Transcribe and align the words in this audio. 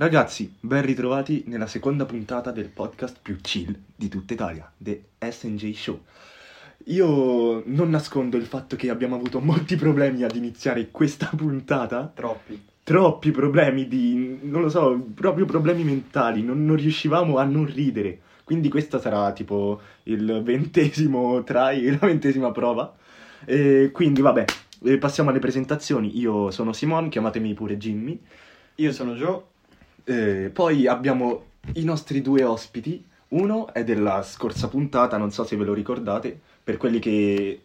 Ragazzi, 0.00 0.50
ben 0.58 0.80
ritrovati 0.80 1.44
nella 1.48 1.66
seconda 1.66 2.06
puntata 2.06 2.52
del 2.52 2.70
podcast 2.70 3.18
più 3.20 3.36
chill 3.42 3.78
di 3.94 4.08
tutta 4.08 4.32
Italia, 4.32 4.72
The 4.78 5.02
SNJ 5.18 5.74
Show. 5.74 6.00
Io 6.84 7.62
non 7.66 7.90
nascondo 7.90 8.38
il 8.38 8.46
fatto 8.46 8.76
che 8.76 8.88
abbiamo 8.88 9.16
avuto 9.16 9.40
molti 9.40 9.76
problemi 9.76 10.22
ad 10.22 10.34
iniziare 10.34 10.90
questa 10.90 11.30
puntata. 11.36 12.10
Troppi. 12.14 12.68
Troppi 12.82 13.30
problemi 13.30 13.88
di, 13.88 14.38
non 14.40 14.62
lo 14.62 14.70
so, 14.70 14.98
proprio 15.12 15.44
problemi 15.44 15.84
mentali, 15.84 16.42
non, 16.42 16.64
non 16.64 16.76
riuscivamo 16.76 17.36
a 17.36 17.44
non 17.44 17.66
ridere. 17.66 18.20
Quindi 18.42 18.70
questa 18.70 18.98
sarà 18.98 19.30
tipo 19.32 19.82
il 20.04 20.40
ventesimo 20.42 21.42
try, 21.42 21.90
la 22.00 22.06
ventesima 22.06 22.50
prova. 22.52 22.90
E 23.44 23.90
quindi 23.92 24.22
vabbè, 24.22 24.46
eh, 24.84 24.96
passiamo 24.96 25.28
alle 25.28 25.40
presentazioni. 25.40 26.18
Io 26.18 26.50
sono 26.50 26.72
Simon, 26.72 27.10
chiamatemi 27.10 27.52
pure 27.52 27.76
Jimmy. 27.76 28.18
Io 28.76 28.92
sono 28.92 29.12
Joe. 29.12 29.49
Eh, 30.10 30.50
poi 30.52 30.88
abbiamo 30.88 31.44
i 31.74 31.84
nostri 31.84 32.20
due 32.20 32.42
ospiti. 32.42 33.04
Uno 33.28 33.72
è 33.72 33.84
della 33.84 34.22
scorsa 34.22 34.66
puntata, 34.68 35.16
non 35.16 35.30
so 35.30 35.44
se 35.44 35.56
ve 35.56 35.64
lo 35.64 35.72
ricordate, 35.72 36.36
per 36.64 36.76
quelli 36.78 36.98
che 36.98 37.60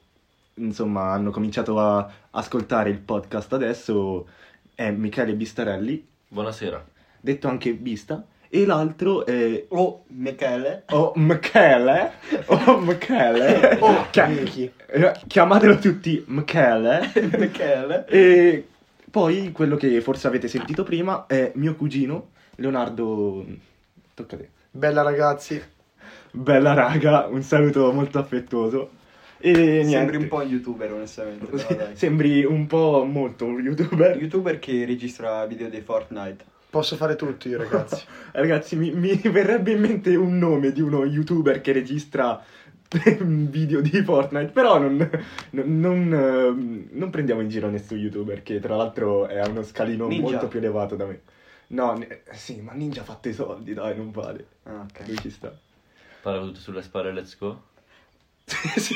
insomma 0.53 1.11
hanno 1.11 1.31
cominciato 1.31 1.79
a 1.79 2.07
ascoltare 2.31 2.91
il 2.91 2.99
podcast 2.99 3.51
adesso 3.53 4.27
è 4.75 4.91
Michele 4.91 5.33
Bistarelli, 5.33 6.05
Buonasera. 6.27 6.85
detto 7.19 7.47
anche 7.47 7.73
Bista, 7.73 8.23
e 8.47 8.63
l'altro 8.65 9.25
è 9.25 9.65
O 9.69 10.03
Michele. 10.09 10.83
Oh 10.91 11.13
Michele, 11.15 12.11
oh 12.45 12.77
Michele, 12.79 13.77
Oh, 13.81 14.05
Chia- 14.11 14.27
Michi. 14.27 14.71
eh, 14.91 15.11
chiamatelo 15.25 15.79
tutti 15.79 16.23
Michele. 16.27 17.11
Michele. 17.39 18.05
E 18.07 18.67
poi 19.09 19.51
quello 19.51 19.77
che 19.77 19.99
forse 20.01 20.27
avete 20.27 20.47
sentito 20.47 20.83
prima 20.83 21.25
è 21.25 21.51
mio 21.55 21.75
cugino 21.75 22.33
Leonardo. 22.55 23.45
Tocca 24.13 24.35
a 24.35 24.39
te. 24.39 24.49
Bella 24.71 25.01
ragazzi, 25.01 25.61
Bella 26.31 26.73
raga, 26.73 27.27
un 27.27 27.41
saluto 27.41 27.91
molto 27.93 28.19
affettuoso. 28.19 28.89
E 29.37 29.51
niente. 29.51 29.89
Sembri 29.89 30.17
un 30.17 30.27
po' 30.27 30.37
un 30.37 30.47
youtuber, 30.47 30.91
onestamente. 30.91 31.45
Però, 31.45 31.75
dai. 31.75 31.95
Sembri 31.95 32.43
un 32.43 32.67
po' 32.67 33.05
molto 33.09 33.45
un 33.45 33.59
youtuber. 33.61 34.17
youtuber 34.17 34.59
che 34.59 34.85
registra 34.85 35.45
video 35.45 35.69
di 35.69 35.79
Fortnite. 35.81 36.43
posso 36.69 36.97
fare 36.97 37.15
tutto 37.15 37.47
io 37.47 37.57
ragazzi. 37.57 38.03
Ragazzi, 38.33 38.75
mi, 38.75 38.91
mi 38.91 39.15
verrebbe 39.15 39.71
in 39.71 39.79
mente 39.79 40.13
un 40.15 40.37
nome 40.37 40.73
di 40.73 40.81
uno 40.81 41.05
youtuber 41.05 41.61
che 41.61 41.71
registra 41.71 42.41
video 43.23 43.79
di 43.79 44.01
Fortnite, 44.03 44.51
però 44.51 44.77
non, 44.77 44.97
non- 45.51 45.79
non, 45.79 46.13
ehm, 46.13 46.87
non 46.91 47.09
prendiamo 47.11 47.39
in 47.39 47.47
giro 47.47 47.69
nessun 47.69 47.97
youtuber 47.97 48.43
che 48.43 48.59
tra 48.59 48.75
l'altro 48.75 49.27
è 49.27 49.37
a 49.39 49.47
uno 49.47 49.63
scalino 49.63 50.07
Ninja. 50.07 50.31
molto 50.31 50.47
più 50.49 50.59
elevato 50.59 50.97
da 50.97 51.05
me. 51.05 51.21
No, 51.67 51.93
ne- 51.97 52.21
sì, 52.33 52.61
ma 52.61 52.73
Ninja 52.73 53.01
ha 53.01 53.05
fatto 53.05 53.27
i 53.29 53.33
soldi, 53.33 53.73
dai, 53.73 53.95
non 53.95 54.11
vale. 54.11 54.45
Ah, 54.63 54.85
ok. 54.89 55.07
Lui 55.07 55.17
ci 55.17 55.29
sta. 55.29 55.53
Parla 56.21 56.53
sulle 56.55 56.81
spare, 56.81 57.11
let's 57.13 57.37
go. 57.37 57.61
sì. 58.45 58.95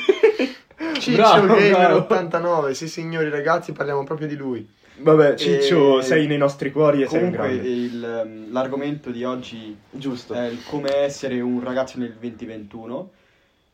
Ciccio 0.99 1.15
Bravo, 1.15 1.47
Gamer 1.55 1.71
bravo. 1.71 1.97
89, 1.99 2.73
sì 2.73 2.87
signori 2.87 3.29
ragazzi, 3.29 3.71
parliamo 3.73 4.03
proprio 4.03 4.27
di 4.27 4.35
lui. 4.35 4.67
Vabbè, 4.97 5.35
Ciccio, 5.35 5.99
E- 5.99 6.03
sei 6.03 6.27
nei 6.27 6.37
nostri 6.37 6.71
cuori 6.71 7.01
e 7.01 7.07
sei 7.07 7.23
un 7.23 7.31
Comunque, 7.31 7.55
grande. 7.55 7.69
il, 7.69 8.03
ehm, 8.03 8.51
l'argomento 8.51 9.11
di 9.11 9.23
oggi 9.23 9.77
Giusto. 9.89 10.33
è 10.33 10.45
il 10.47 10.63
come 10.65 10.93
essere 10.95 11.39
un 11.41 11.63
ragazzo 11.63 11.97
nel 11.99 12.13
2021. 12.13 13.11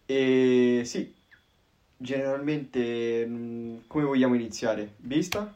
E 0.06 0.82
sì, 0.86 1.14
generalmente, 1.98 3.26
mh, 3.26 3.84
come 3.88 4.04
vogliamo 4.04 4.36
iniziare? 4.36 4.94
Vista? 4.98 5.52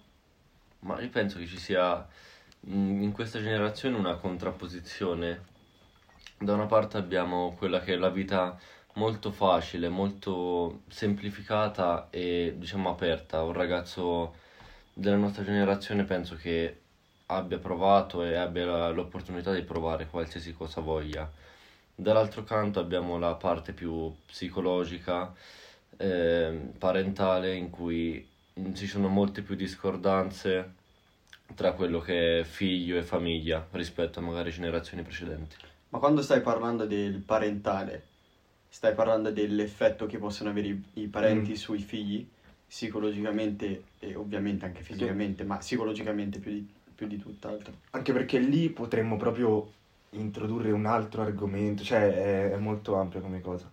Ma 0.80 1.00
io 1.02 1.10
penso 1.10 1.38
che 1.40 1.45
ci 1.45 1.58
sia 1.58 2.06
in 2.68 3.12
questa 3.14 3.40
generazione 3.40 3.98
una 3.98 4.16
contrapposizione. 4.16 5.58
Da 6.38 6.54
una 6.54 6.66
parte 6.66 6.98
abbiamo 6.98 7.56
quella 7.58 7.80
che 7.82 7.94
è 7.94 7.98
la 7.98 8.10
vita 8.10 8.58
molto 8.94 9.32
facile, 9.32 9.90
molto 9.90 10.82
semplificata 10.88 12.08
e 12.10 12.56
diciamo 12.58 12.89
aperta. 12.89 13.44
Un 13.44 13.54
ragazzo 13.54 14.36
della 14.94 15.16
nostra 15.16 15.44
generazione 15.44 16.04
penso 16.04 16.36
che 16.36 16.82
abbia 17.28 17.60
provato 17.60 18.23
e 18.23 18.36
abbia 18.36 18.89
l'opportunità 18.89 19.54
di 19.54 19.62
provare 19.64 20.08
qualsiasi 20.08 20.54
cosa 20.54 20.82
voglia. 20.82 21.30
Dall'altro 21.95 22.44
canto 22.44 22.80
abbiamo 22.80 23.17
la 23.20 23.36
parte 23.36 23.73
più 23.73 24.14
psicologica, 24.26 25.33
ehm, 25.98 26.72
parentale, 26.78 27.56
in 27.56 27.70
cui 27.70 28.28
mm, 28.60 28.73
ci 28.73 28.88
sono 28.88 29.08
molte 29.10 29.42
più 29.42 29.56
discordanze 29.56 30.78
tra 31.55 31.73
quello 31.73 31.99
che 31.99 32.42
è 32.42 32.43
figlio 32.43 32.98
e 32.98 33.04
famiglia 33.04 33.65
rispetto 33.71 34.20
a 34.20 34.21
magari 34.21 34.52
generazioni 34.52 35.04
precedenti. 35.04 35.55
Ma 35.89 35.99
quando 35.99 36.21
stai 36.21 36.42
parlando 36.42 36.86
del 36.86 37.20
parentale, 37.20 38.04
stai 38.70 38.93
parlando 38.93 39.32
dell'effetto 39.32 40.05
che 40.05 40.20
possono 40.20 40.49
avere 40.52 40.67
i, 40.67 40.83
i 40.93 41.08
parenti 41.08 41.52
Mm. 41.52 41.55
sui 41.55 41.80
figli, 41.80 42.27
psicologicamente 42.67 43.83
e 43.99 44.15
ovviamente 44.15 44.65
anche 44.65 44.83
fisicamente, 44.83 45.43
ma 45.43 45.58
psicologicamente 45.58 46.38
più 46.38 46.52
di, 46.52 46.67
più 46.93 47.08
di 47.08 47.17
tutt'altro. 47.17 47.73
Anche 47.92 48.14
perché 48.14 48.38
lì 48.38 48.70
potremmo 48.70 49.17
proprio 49.17 49.71
introdurre 50.11 50.71
un 50.71 50.86
altro 50.86 51.23
argomento, 51.23 51.83
cioè 51.83 52.14
è, 52.14 52.52
è 52.52 52.58
molto 52.58 52.95
ampio 52.95 53.21
come 53.21 53.42
cosa. 53.42 53.70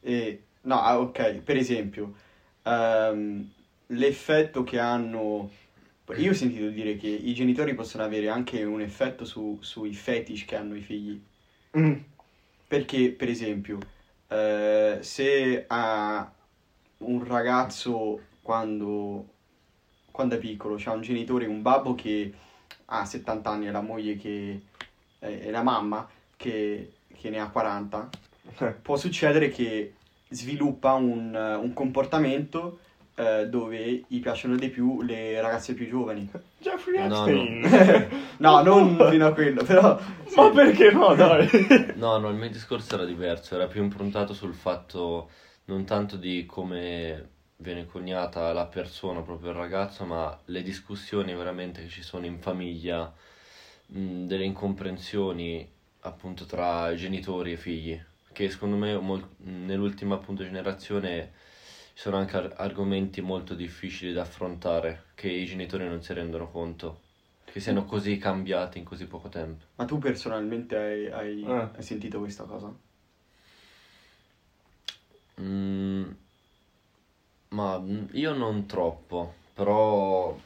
E, 0.00 0.42
no, 0.62 0.80
ah, 0.80 0.98
ok, 1.00 1.40
per 1.40 1.56
esempio, 1.56 2.14
ehm, 2.62 3.50
l'effetto 3.88 4.62
che 4.62 4.78
hanno... 4.78 5.50
Io 6.16 6.30
ho 6.30 6.34
sentito 6.34 6.68
dire 6.68 6.96
che 6.96 7.08
i 7.08 7.34
genitori 7.34 7.74
possono 7.74 8.04
avere 8.04 8.28
anche 8.28 8.62
un 8.64 8.80
effetto 8.80 9.24
su- 9.24 9.58
sui 9.60 9.92
fetish 9.94 10.44
che 10.44 10.56
hanno 10.56 10.76
i 10.76 10.80
figli. 10.80 11.20
Mm, 11.78 11.94
Perché, 12.66 13.10
per 13.12 13.28
esempio, 13.28 13.78
eh, 14.28 14.98
se 15.00 15.64
a 15.66 16.32
un 16.98 17.24
ragazzo 17.24 18.20
quando, 18.42 19.26
quando 20.10 20.34
è 20.36 20.38
piccolo 20.38 20.76
c'ha 20.78 20.92
un 20.92 21.02
genitore, 21.02 21.46
un 21.46 21.62
babbo 21.62 21.94
che 21.94 22.32
ha 22.86 23.04
70 23.04 23.50
anni 23.50 23.66
e 23.68 23.70
la 23.70 23.80
moglie 23.80 24.16
che 24.16 24.62
è 25.18 25.50
la 25.50 25.62
mamma 25.62 26.08
che, 26.36 26.92
che 27.12 27.30
ne 27.30 27.40
ha 27.40 27.48
40, 27.50 28.08
può 28.82 28.96
succedere 28.96 29.48
che 29.50 29.94
sviluppa 30.28 30.92
un, 30.94 31.34
un 31.34 31.72
comportamento 31.72 32.80
eh, 33.14 33.46
dove 33.48 34.04
gli 34.06 34.20
piacciono 34.20 34.56
di 34.56 34.68
più 34.68 35.02
le 35.02 35.40
ragazze 35.40 35.74
più 35.74 35.88
giovani. 35.88 36.30
Jeffrey 36.58 37.08
No, 37.08 37.26
Epstein. 37.26 38.08
No, 38.38 38.62
non 38.62 38.96
fino 39.10 39.26
a 39.26 39.32
quello, 39.32 39.62
però... 39.64 39.98
sì. 40.26 40.34
Ma 40.36 40.50
perché 40.50 40.90
no, 40.92 41.14
dai? 41.14 41.48
No, 41.96 42.16
no, 42.18 42.28
il 42.30 42.36
mio 42.36 42.48
discorso 42.48 42.94
era 42.94 43.04
diverso, 43.04 43.54
era 43.54 43.66
più 43.66 43.82
improntato 43.82 44.32
sul 44.32 44.54
fatto 44.54 45.30
non 45.66 45.84
tanto 45.84 46.16
di 46.16 46.46
come 46.46 47.28
viene 47.56 47.86
coniata 47.86 48.52
la 48.52 48.66
persona, 48.66 49.20
proprio 49.20 49.50
il 49.50 49.56
ragazzo, 49.56 50.04
ma 50.04 50.36
le 50.46 50.62
discussioni 50.62 51.34
veramente 51.34 51.82
che 51.82 51.88
ci 51.88 52.02
sono 52.02 52.24
in 52.26 52.38
famiglia, 52.38 53.12
mh, 53.86 54.24
delle 54.26 54.44
incomprensioni 54.44 55.68
appunto 56.00 56.46
tra 56.46 56.94
genitori 56.94 57.52
e 57.52 57.56
figli, 57.56 58.02
che 58.32 58.48
secondo 58.50 58.76
me 58.76 58.96
mol- 58.98 59.28
nell'ultima 59.38 60.14
appunto 60.14 60.42
generazione 60.42 61.32
ci 61.94 62.00
sono 62.02 62.16
anche 62.16 62.36
ar- 62.36 62.54
argomenti 62.56 63.20
molto 63.20 63.54
difficili 63.54 64.12
da 64.12 64.22
affrontare, 64.22 65.04
che 65.14 65.28
i 65.28 65.44
genitori 65.46 65.86
non 65.86 66.02
si 66.02 66.12
rendono 66.12 66.50
conto, 66.50 67.00
che 67.44 67.60
siano 67.60 67.84
così 67.84 68.16
cambiati 68.18 68.78
in 68.78 68.84
così 68.84 69.06
poco 69.06 69.28
tempo. 69.28 69.64
Ma 69.76 69.84
tu 69.84 69.98
personalmente 69.98 70.76
hai, 70.76 71.06
hai- 71.10 71.44
Eh. 71.44 71.68
hai 71.74 71.82
sentito 71.82 72.18
questa 72.18 72.44
cosa? 72.44 72.72
Mm, 75.40 76.10
ma 77.50 77.78
mm, 77.78 78.04
io 78.12 78.32
non 78.32 78.66
troppo, 78.66 79.32
però 79.54 80.36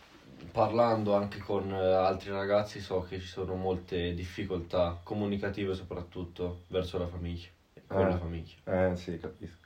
parlando 0.53 1.15
anche 1.15 1.39
con 1.39 1.71
eh, 1.73 1.93
altri 1.93 2.31
ragazzi 2.31 2.81
so 2.81 3.01
che 3.03 3.19
ci 3.21 3.27
sono 3.27 3.55
molte 3.55 4.15
difficoltà 4.15 4.99
comunicative 5.03 5.75
soprattutto 5.75 6.63
verso 6.69 6.99
la 6.99 7.07
famiglia, 7.09 7.49
con 7.87 8.07
Eh. 8.07 8.11
la 8.11 8.17
famiglia. 8.19 8.55
Eh 8.65 8.97
sì, 8.97 9.19
capisco. 9.19 9.64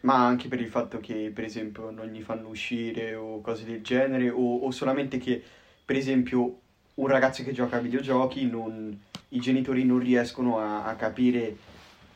Ma 0.00 0.24
anche 0.26 0.48
per 0.48 0.60
il 0.60 0.68
fatto 0.68 1.00
che, 1.00 1.30
per 1.34 1.44
esempio, 1.44 1.90
non 1.90 2.06
gli 2.06 2.22
fanno 2.22 2.48
uscire 2.48 3.14
o 3.14 3.40
cose 3.40 3.64
del 3.64 3.82
genere, 3.82 4.30
o, 4.30 4.58
o 4.58 4.70
solamente 4.70 5.18
che, 5.18 5.42
per 5.84 5.96
esempio, 5.96 6.60
un 6.94 7.06
ragazzo 7.08 7.42
che 7.42 7.52
gioca 7.52 7.76
a 7.76 7.80
videogiochi, 7.80 8.46
non- 8.48 8.96
i 9.30 9.40
genitori 9.40 9.84
non 9.84 9.98
riescono 9.98 10.58
a, 10.58 10.84
a 10.84 10.94
capire 10.96 11.56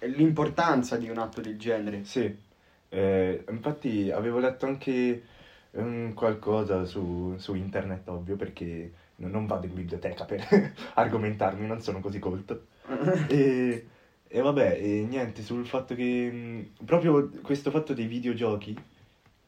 l'importanza 0.01 0.97
di 0.97 1.09
un 1.09 1.19
atto 1.19 1.41
del 1.41 1.59
genere. 1.59 2.05
Sì, 2.05 2.35
Eh, 2.89 3.45
infatti 3.51 4.11
avevo 4.11 4.39
letto 4.39 4.67
anche 4.67 5.23
um, 5.73 6.13
qualcosa 6.15 6.85
su, 6.85 7.35
su 7.39 7.55
internet, 7.55 8.07
ovvio, 8.09 8.37
perché 8.37 8.93
non, 9.17 9.47
vado 9.47 9.67
in 9.67 9.75
biblioteca 9.75 10.25
per 10.25 10.47
argomentarmi, 10.95 11.67
non 11.67 11.81
sono 11.81 12.01
così 12.01 12.19
colto. 12.19 12.67
E, 13.29 13.87
e 14.35 14.41
vabbè, 14.41 14.79
e 14.81 15.05
niente, 15.07 15.43
sul 15.43 15.67
fatto 15.67 15.95
che 15.95 16.31
mh, 16.31 16.85
proprio 16.87 17.29
questo 17.43 17.71
fatto 17.71 17.93
dei 17.93 18.07
videogiochi 18.07 18.75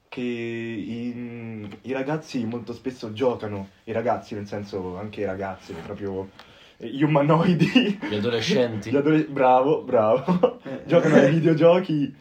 che 0.09 0.21
i, 0.21 1.79
i 1.81 1.93
ragazzi 1.93 2.45
molto 2.45 2.75
spesso 2.75 3.15
giocano, 3.15 3.71
i 3.85 3.93
ragazzi 3.93 4.35
nel 4.35 4.47
senso 4.47 4.99
anche 4.99 5.23
i 5.23 5.25
ragazzi, 5.25 5.73
proprio 5.73 6.29
gli 6.77 7.03
umanoidi. 7.03 7.99
Gli 8.11 8.15
adolescenti. 8.15 8.91
Gli 8.93 8.97
adole- 8.97 9.25
bravo, 9.25 9.81
bravo. 9.81 10.61
giocano 10.85 11.15
ai 11.15 11.31
videogiochi 11.33 12.15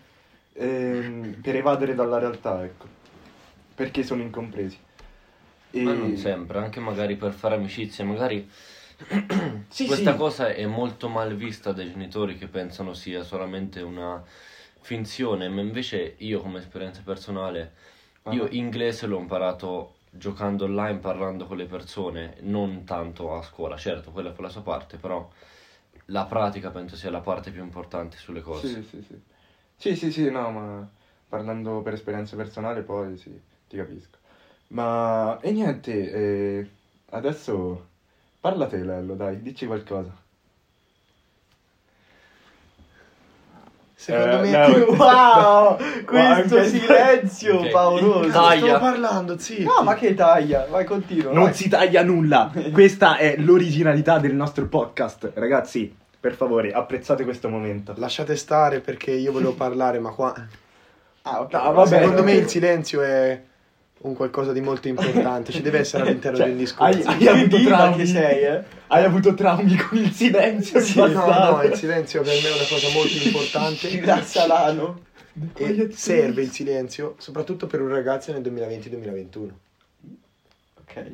ehm, 0.54 1.42
per 1.42 1.58
evadere 1.58 1.96
dalla 1.96 2.18
realtà, 2.18 2.64
ecco. 2.64 2.88
Perché 3.76 4.04
sono 4.04 4.22
incompresi. 4.22 4.78
E... 5.70 5.84
Ma 5.84 5.92
non 5.92 6.16
sempre, 6.16 6.60
anche 6.60 6.80
magari 6.80 7.18
per 7.18 7.34
fare 7.34 7.56
amicizie, 7.56 8.06
magari 8.06 8.50
Sì, 9.70 9.86
questa 9.88 10.12
sì. 10.12 10.18
cosa 10.18 10.48
è 10.54 10.66
molto 10.66 11.10
mal 11.10 11.36
vista 11.36 11.72
dai 11.72 11.90
genitori 11.92 12.38
che 12.38 12.48
pensano 12.48 12.94
sia 12.94 13.24
solamente 13.24 13.82
una 13.82 14.24
finzione, 14.82 15.50
ma 15.50 15.62
invece 15.62 16.16
io 16.18 16.42
come 16.42 16.60
esperienza 16.60 17.02
personale, 17.04 17.74
io 18.30 18.44
Ah. 18.46 18.50
inglese 18.52 19.08
l'ho 19.08 19.20
imparato 19.20 19.96
giocando 20.12 20.66
online, 20.66 21.00
parlando 21.00 21.46
con 21.48 21.58
le 21.58 21.66
persone, 21.66 22.36
non 22.42 22.84
tanto 22.84 23.34
a 23.36 23.42
scuola, 23.42 23.78
certo, 23.78 24.12
quella 24.12 24.32
fa 24.32 24.44
la 24.44 24.50
sua 24.50 24.62
parte, 24.62 24.98
però 24.98 25.28
la 26.08 26.26
pratica 26.26 26.70
penso 26.70 26.96
sia 26.96 27.10
la 27.10 27.22
parte 27.22 27.50
più 27.52 27.64
importante 27.64 28.18
sulle 28.18 28.42
cose. 28.42 28.68
Sì, 28.68 28.84
sì, 28.84 29.02
sì. 29.08 29.22
Sì, 29.76 29.96
sì, 29.96 30.12
sì, 30.12 30.30
no, 30.30 30.52
ma 30.52 30.90
parlando 31.28 31.82
per 31.82 31.94
esperienza 31.94 32.36
personale 32.36 32.82
poi 32.84 33.18
sì, 33.18 33.38
ti 33.68 33.76
capisco. 33.78 34.18
Ma 34.68 35.40
e 35.42 35.52
niente, 35.52 36.12
eh, 36.12 36.70
adesso 37.10 37.88
parla 38.44 38.68
te, 38.68 38.84
Lello, 38.84 39.14
dai, 39.14 39.42
dici 39.42 39.66
qualcosa. 39.66 40.12
Secondo 43.96 44.40
Eh, 44.40 44.42
me... 44.42 44.52
Leo- 44.52 44.92
Wow, 44.96 45.78
anche- 45.80 46.04
questo 46.04 46.64
silenzio 46.66 47.60
Ok. 47.60 47.70
pauroso. 47.70 48.30
Taglia. 48.32 48.66
stavo 48.68 48.80
parlando, 48.80 49.38
zitto. 49.40 49.74
No, 49.78 49.84
ma 49.84 49.94
che 49.96 50.14
taglia? 50.14 50.68
Vai, 50.70 50.84
continua. 50.84 51.32
Non 51.32 51.46
vai. 51.46 51.54
si 51.54 51.70
taglia 51.70 52.04
nulla, 52.04 52.52
questa 52.74 53.16
è 53.16 53.38
l'originalità 53.38 54.20
del 54.20 54.36
nostro 54.36 54.66
podcast. 54.68 55.32
Ragazzi, 55.36 55.96
per 56.20 56.34
favore, 56.36 56.74
apprezzate 56.74 57.24
questo 57.24 57.48
momento. 57.48 57.94
Lasciate 57.96 58.36
stare 58.36 58.82
perché 58.82 59.12
io 59.12 59.32
volevo 59.32 59.54
parlare, 59.54 60.00
ma 60.00 60.10
qua... 60.12 60.34
Ah, 61.22 61.40
ok. 61.40 61.54
No, 61.54 61.72
vabbè. 61.72 61.88
Secondo 61.88 62.24
me 62.24 62.34
il 62.34 62.48
silenzio 62.50 63.02
è 63.02 63.42
un 64.04 64.16
qualcosa 64.16 64.52
di 64.52 64.62
molto 64.62 64.88
importante, 64.88 65.52
ci 65.52 65.62
deve 65.62 65.80
essere 65.80 66.04
all'interno 66.04 66.38
Cioè, 66.38 66.48
del 66.48 66.56
discorso. 66.58 67.08
hai- 67.10 67.26
hai 67.26 67.28
avuto 67.28 67.64
traumi 67.64 67.96
che 67.98 68.06
sei, 68.06 68.42
eh. 68.44 68.64
Hai 68.88 69.04
avuto 69.04 69.34
traumi 69.34 69.76
con 69.76 69.98
il 69.98 70.12
silenzio 70.12 70.80
Sì, 70.82 71.00
no, 71.00 71.08
no, 71.08 71.64
il 71.64 71.74
silenzio 71.76 72.22
per 72.22 72.34
me 72.34 72.50
è 72.50 72.54
una 72.54 72.68
cosa 72.68 72.88
molto 72.94 73.14
importante 73.26 74.00
Grazie 74.00 74.42
Alano. 74.42 75.00
e 75.56 75.90
serve 75.94 76.42
il 76.42 76.52
silenzio, 76.52 77.16
soprattutto 77.18 77.66
per 77.68 77.82
un 77.82 77.88
ragazzo 77.90 78.32
nel 78.32 78.42
2020-2021. 78.42 79.50
Ok. 80.82 81.12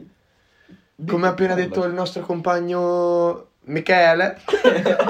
Come 1.07 1.27
ha 1.27 1.30
appena 1.30 1.53
detto 1.53 1.85
il 1.85 1.94
nostro 1.94 2.21
compagno 2.24 3.47
Michele, 3.65 4.38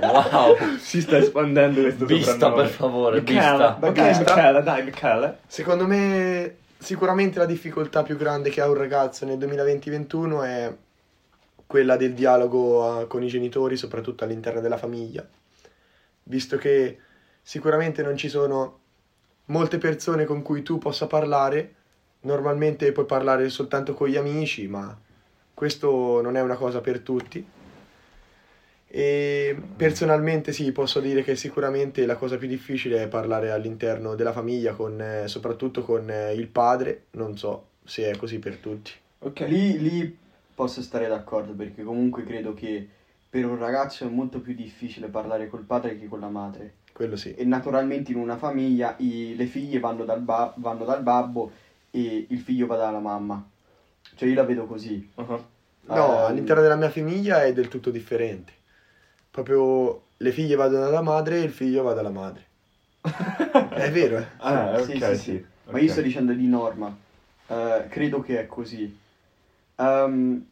Wow! 0.00 0.56
Si 0.78 1.00
sta 1.02 1.18
espandendo 1.18 1.80
questo 1.82 2.06
Vista, 2.06 2.50
per 2.52 2.66
favore, 2.68 3.20
Michele. 3.20 3.76
Michele, 3.80 4.62
dai, 4.62 4.82
Michele. 4.84 5.38
secondo 5.46 5.86
me 5.86 6.56
sicuramente 6.80 7.38
la 7.38 7.44
difficoltà 7.44 8.02
più 8.02 8.16
grande 8.16 8.48
che 8.48 8.60
ha 8.60 8.68
un 8.68 8.74
ragazzo 8.74 9.26
nel 9.26 9.38
2020-2021 9.38 10.44
è 10.44 10.76
quella 11.66 11.96
del 11.96 12.14
dialogo 12.14 13.02
eh, 13.02 13.06
con 13.06 13.22
i 13.22 13.28
genitori, 13.28 13.76
soprattutto 13.76 14.24
all'interno 14.24 14.60
della 14.60 14.78
famiglia, 14.78 15.24
visto 16.24 16.56
che 16.56 16.98
sicuramente 17.42 18.02
non 18.02 18.16
ci 18.16 18.28
sono 18.28 18.78
molte 19.46 19.78
persone 19.78 20.24
con 20.24 20.42
cui 20.42 20.62
tu 20.62 20.78
possa 20.78 21.06
parlare, 21.06 21.74
normalmente 22.22 22.90
puoi 22.92 23.06
parlare 23.06 23.48
soltanto 23.50 23.94
con 23.94 24.08
gli 24.08 24.16
amici, 24.16 24.66
ma 24.66 24.98
questo 25.54 26.20
non 26.22 26.36
è 26.36 26.40
una 26.40 26.56
cosa 26.56 26.80
per 26.80 27.00
tutti. 27.00 27.46
E 28.92 29.56
personalmente 29.76 30.52
sì, 30.52 30.72
posso 30.72 30.98
dire 30.98 31.22
che 31.22 31.36
sicuramente 31.36 32.04
la 32.06 32.16
cosa 32.16 32.36
più 32.38 32.48
difficile 32.48 33.02
è 33.04 33.08
parlare 33.08 33.52
all'interno 33.52 34.16
della 34.16 34.32
famiglia, 34.32 34.74
con, 34.74 35.00
eh, 35.00 35.28
soprattutto 35.28 35.82
con 35.82 36.10
eh, 36.10 36.34
il 36.34 36.48
padre, 36.48 37.04
non 37.12 37.36
so 37.38 37.66
se 37.84 38.10
è 38.10 38.16
così 38.16 38.38
per 38.40 38.56
tutti. 38.56 38.90
Ok. 39.20 39.40
Lì, 39.40 39.78
lì 39.78 40.18
posso 40.54 40.82
stare 40.82 41.06
d'accordo 41.06 41.52
perché 41.52 41.84
comunque 41.84 42.24
credo 42.24 42.52
che 42.52 42.86
per 43.30 43.46
un 43.46 43.58
ragazzo 43.58 44.04
è 44.04 44.08
molto 44.08 44.40
più 44.40 44.54
difficile 44.54 45.06
parlare 45.06 45.48
col 45.48 45.62
padre 45.62 45.96
che 45.96 46.08
con 46.08 46.18
la 46.20 46.28
madre. 46.28 46.74
Quello 46.92 47.14
sì. 47.16 47.32
E 47.34 47.44
naturalmente 47.44 48.10
in 48.10 48.18
una 48.18 48.36
famiglia 48.36 48.96
i- 48.98 49.34
le 49.36 49.46
figlie 49.46 49.78
vanno 49.78 50.04
dal, 50.04 50.20
ba- 50.20 50.52
vanno 50.56 50.84
dal 50.84 51.02
babbo 51.04 51.52
e 51.92 52.26
il 52.28 52.38
figlio 52.40 52.66
va 52.66 52.76
dalla 52.76 52.98
mamma. 52.98 53.48
Cioè 54.16 54.28
io 54.28 54.34
la 54.34 54.42
vedo 54.42 54.66
così. 54.66 55.08
Uh-huh. 55.14 55.44
No, 55.82 55.94
Eh, 55.96 56.26
all'interno 56.26 56.60
della 56.62 56.76
mia 56.76 56.90
famiglia 56.90 57.44
è 57.44 57.52
del 57.52 57.68
tutto 57.68 57.90
differente. 57.90 58.52
Proprio 59.30 60.02
le 60.18 60.32
figlie 60.32 60.56
vanno 60.56 60.78
dalla 60.78 61.02
madre 61.02 61.38
e 61.38 61.42
il 61.44 61.52
figlio 61.52 61.82
va 61.82 61.92
dalla 61.94 62.10
madre. 62.10 62.46
È 63.02 63.90
vero, 63.90 64.18
eh? 64.18 64.26
Ah, 64.38 64.78
Sì, 64.78 64.98
sì. 64.98 65.00
sì, 65.00 65.16
sì. 65.16 65.44
Ma 65.66 65.72
ok. 65.78 65.82
io 65.82 65.88
sto 65.88 66.00
dicendo 66.02 66.32
di 66.32 66.46
norma. 66.46 66.94
Eh, 67.46 67.86
credo 67.88 68.20
che 68.20 68.40
è 68.40 68.46
così. 68.46 68.98
Ehm, 69.76 70.46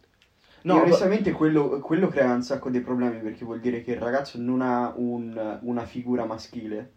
No, 0.63 0.75
e 0.75 0.77
ma- 0.77 0.83
onestamente 0.83 1.33
quello, 1.33 1.79
quello 1.81 2.09
crea 2.09 2.33
un 2.35 2.43
sacco 2.43 2.69
di 2.69 2.81
problemi 2.81 3.21
perché 3.21 3.45
vuol 3.45 3.61
dire 3.61 3.83
che 3.83 3.93
il 3.93 4.01
ragazzo 4.01 4.39
non 4.39 4.61
ha 4.61 4.93
un- 4.97 5.59
una 5.63 5.85
figura 5.85 6.25
maschile. 6.25 6.91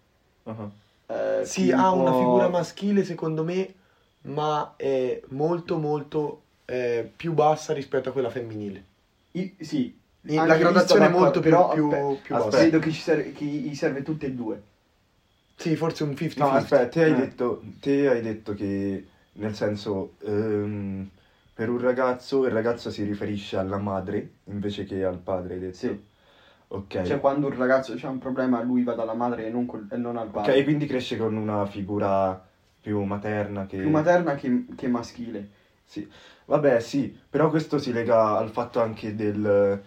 Uh-huh. 0.43 0.71
eh, 1.07 1.45
Sì, 1.45 1.71
ha 1.71 1.91
una 1.91 2.13
figura 2.13 2.49
maschile 2.49 3.03
secondo 3.03 3.43
me, 3.43 3.73
ma 4.23 4.73
è 4.77 5.21
molto 5.29 5.77
molto 5.77 6.41
eh, 6.65 7.11
più 7.15 7.33
bassa 7.33 7.73
rispetto 7.73 8.09
a 8.09 8.11
quella 8.11 8.29
femminile. 8.29 8.83
I- 9.33 9.55
sì, 9.59 10.00
la 10.21 10.53
lì 10.53 10.59
gradazione 10.59 11.05
è 11.07 11.09
molto 11.09 11.39
più, 11.39 11.49
più, 11.49 11.89
però, 11.89 12.15
più 12.15 12.35
aspetta. 12.35 12.43
bassa. 12.45 12.57
Credo 12.57 12.79
che, 12.79 12.91
ci 12.91 13.01
serve, 13.01 13.31
che 13.31 13.45
gli 13.45 13.75
serve 13.75 14.03
tutte 14.03 14.25
e 14.27 14.31
due. 14.31 14.61
Sì, 15.55 15.75
forse 15.75 16.03
un 16.03 16.11
50-50. 16.11 16.33
No, 16.37 16.49
aspetta, 16.49 16.87
te 16.87 17.03
hai, 17.03 17.11
Eh. 17.11 17.15
detto, 17.15 17.61
te 17.79 18.07
hai 18.09 18.21
detto 18.21 18.53
che, 18.53 19.05
nel 19.33 19.53
senso, 19.55 20.13
ehm, 20.23 21.07
per 21.53 21.69
un 21.69 21.79
ragazzo, 21.79 22.45
il 22.45 22.51
ragazzo 22.51 22.89
si 22.89 23.03
riferisce 23.03 23.57
alla 23.57 23.77
madre 23.77 24.29
invece 24.45 24.83
che 24.85 25.03
al 25.03 25.19
padre, 25.19 25.53
hai 25.55 25.59
detto? 25.59 25.77
Sì. 25.77 26.09
Ok. 26.69 27.01
Cioè 27.01 27.19
quando 27.19 27.47
un 27.47 27.57
ragazzo 27.57 27.93
ha 28.01 28.09
un 28.09 28.17
problema 28.17 28.61
lui 28.61 28.83
va 28.83 28.93
dalla 28.93 29.13
madre 29.13 29.45
e 29.45 29.49
non, 29.49 29.65
col- 29.65 29.87
e 29.91 29.97
non 29.97 30.17
al 30.17 30.29
padre. 30.29 30.57
ok, 30.59 30.63
quindi 30.63 30.85
cresce 30.85 31.17
con 31.17 31.35
una 31.35 31.65
figura 31.65 32.41
più 32.79 33.01
materna 33.03 33.65
che... 33.65 33.77
Più 33.77 33.89
materna 33.89 34.35
che, 34.35 34.65
che 34.75 34.87
maschile. 34.87 35.49
Sì, 35.83 36.09
vabbè, 36.45 36.79
sì, 36.79 37.15
però 37.29 37.49
questo 37.49 37.77
si 37.77 37.91
lega 37.91 38.37
al 38.37 38.49
fatto 38.49 38.79
anche 38.81 39.13
del... 39.13 39.81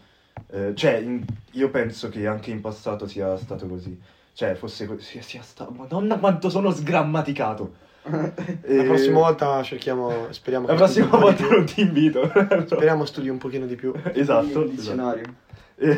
eh, 0.50 0.72
cioè, 0.75 0.94
in- 0.96 1.25
io 1.52 1.70
penso 1.70 2.09
che 2.09 2.26
anche 2.26 2.50
in 2.50 2.61
passato 2.61 3.06
sia 3.06 3.37
stato 3.37 3.66
così. 3.66 3.99
Cioè, 4.32 4.54
fosse 4.54 4.87
così, 4.87 5.02
sia, 5.04 5.23
sia 5.23 5.42
stato... 5.42 5.70
Madonna, 5.70 6.18
quanto 6.18 6.50
sono 6.50 6.70
sgrammaticato! 6.70 7.82
La 8.04 8.32
Eh, 8.62 8.82
prossima 8.85 9.20
volta 9.20 9.62
cerchiamo, 9.62 10.26
speriamo 10.30 10.66
La 10.66 10.73
che 10.73 10.78
prossima 10.78 11.04
un 11.06 11.11
po' 11.11 11.18
volta 11.18 11.47
non 11.49 11.64
ti 11.64 11.80
invito. 11.80 12.30
Speriamo 12.66 13.04
studi 13.04 13.28
un 13.28 13.38
pochino 13.38 13.64
di 13.66 13.76
più. 13.76 13.92
esatto. 14.12 14.42
Il 14.42 14.49
esatto. 14.49 14.64
dizionario. 14.64 15.35
Eh, 15.76 15.97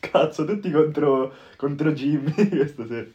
Cazzo, 0.00 0.44
tutti 0.44 0.70
contro, 0.70 1.32
contro 1.56 1.92
Jimmy 1.92 2.48
questa 2.48 2.86
sera. 2.86 3.06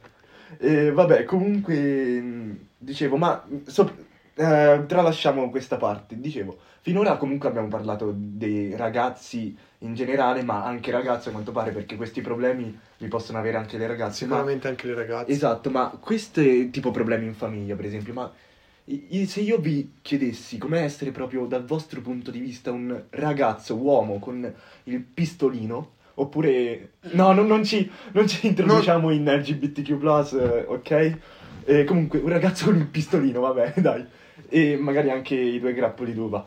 E 0.58 0.92
vabbè, 0.92 1.26
comunque, 1.26 2.56
dicevo, 2.78 3.18
ma 3.18 3.44
so- 3.66 4.06
eh, 4.38 4.84
tralasciamo 4.86 5.50
questa 5.50 5.78
parte. 5.78 6.20
Dicevo, 6.20 6.58
finora 6.82 7.18
comunque 7.18 7.50
abbiamo 7.50 7.68
parlato 7.68 8.14
dei 8.16 8.76
ragazzi 8.76 9.56
in 9.80 9.96
generale, 9.96 10.44
ma 10.44 10.64
anche 10.64 10.92
ragazze 10.92 11.30
a 11.30 11.32
quanto 11.32 11.52
pare, 11.52 11.72
perché 11.72 11.96
questi 11.96 12.22
problemi 12.22 12.78
li 12.98 13.08
possono 13.08 13.40
avere 13.40 13.58
anche 13.58 13.78
le 13.78 13.88
ragazze. 13.88 14.26
ma- 14.26 14.36
Sicuramente 14.36 14.68
anche 14.68 14.88
le 14.88 14.94
ragazze. 14.94 15.32
Esatto, 15.32 15.70
ma 15.70 15.90
questi 16.00 16.70
tipo 16.70 16.92
problemi 16.92 17.26
in 17.26 17.34
famiglia, 17.34 17.76
per 17.76 17.86
esempio, 17.86 18.14
ma 18.14 18.32
se 19.26 19.42
io 19.42 19.58
vi 19.58 19.96
chiedessi 20.02 20.58
com'è 20.58 20.82
essere 20.82 21.12
proprio 21.12 21.46
dal 21.46 21.66
vostro 21.66 22.00
punto 22.02 22.32
di 22.32 22.40
vista 22.40 22.72
un 22.72 23.04
ragazzo, 23.10 23.76
uomo 23.76 24.20
con 24.20 24.54
il 24.84 25.02
pistolino, 25.02 25.96
oppure... 26.16 26.92
No, 27.12 27.34
non, 27.34 27.48
non 27.48 27.66
ci, 27.66 27.90
non 28.14 28.28
ci 28.28 28.48
introduciamo 28.48 29.10
in 29.10 29.26
LGBTQ+, 29.26 29.90
eh, 30.36 30.66
ok? 30.68 31.18
Eh, 31.66 31.84
comunque, 31.84 32.20
un 32.20 32.30
ragazzo 32.30 32.66
con 32.66 32.78
il 32.78 32.86
pistolino, 32.86 33.42
vabbè, 33.42 33.74
dai. 33.82 34.06
E 34.50 34.78
magari 34.78 35.10
anche 35.12 35.36
i 35.36 35.60
due 35.60 35.74
grappoli 35.74 36.14
d'uva. 36.14 36.46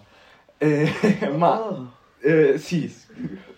Eh, 0.59 1.29
ma... 1.37 1.61
Oh. 1.61 1.93
eh, 2.21 2.59
sì, 2.59 2.93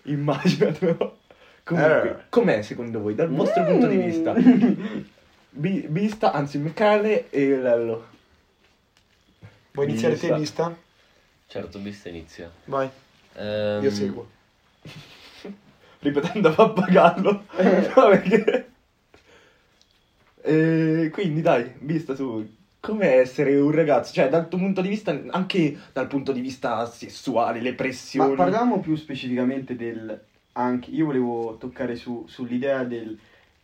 immaginatelo. 0.03 1.19
Comunque, 1.63 2.09
Eh. 2.09 2.15
com'è 2.29 2.61
secondo 2.61 2.99
voi, 2.99 3.15
dal 3.15 3.29
vostro 3.29 3.63
punto 3.63 3.87
di 3.87 3.97
vista? 3.97 4.33
Bi- 5.49 5.85
Vista, 5.87 6.31
anzi 6.33 6.57
Michele 6.57 7.29
e 7.29 7.55
Lello. 7.57 8.05
Vuoi 9.71 9.87
iniziare 9.87 10.15
te, 10.15 10.21
Vista. 10.21 10.37
lista? 10.37 10.77
Certo, 11.47 11.79
vista 11.79 12.09
inizia. 12.09 12.51
Vai, 12.65 12.89
Ehm, 13.35 13.83
io 13.83 13.91
seguo. 13.91 14.29
Ripetendo 15.99 16.49
a 16.49 16.53
pappagallo. 16.53 17.43
No, 17.95 18.07
perché... 18.09 18.67
Eh, 20.41 21.09
quindi 21.13 21.41
dai, 21.41 21.71
vista 21.79 22.15
su... 22.15 22.45
come 22.83 23.13
essere 23.13 23.57
un 23.57 23.71
ragazzo, 23.71 24.11
cioè 24.11 24.27
dal 24.27 24.49
tuo 24.49 24.57
punto 24.57 24.81
di 24.81 24.89
vista, 24.89 25.17
anche 25.29 25.77
dal 25.93 26.07
punto 26.07 26.33
di 26.33 26.41
vista 26.41 26.85
sessuale, 26.85 27.61
le 27.61 27.69
Ma 27.69 27.75
pressioni. 27.77 28.35
parliamo 28.35 28.81
più 28.81 28.97
specificamente 28.97 29.77
del... 29.77 30.21
Anche, 30.55 30.89
io 30.89 31.05
volevo 31.05 31.55
toccare 31.57 31.95
su- 31.95 32.25
sull'idea 32.27 32.83
del, 32.83 33.17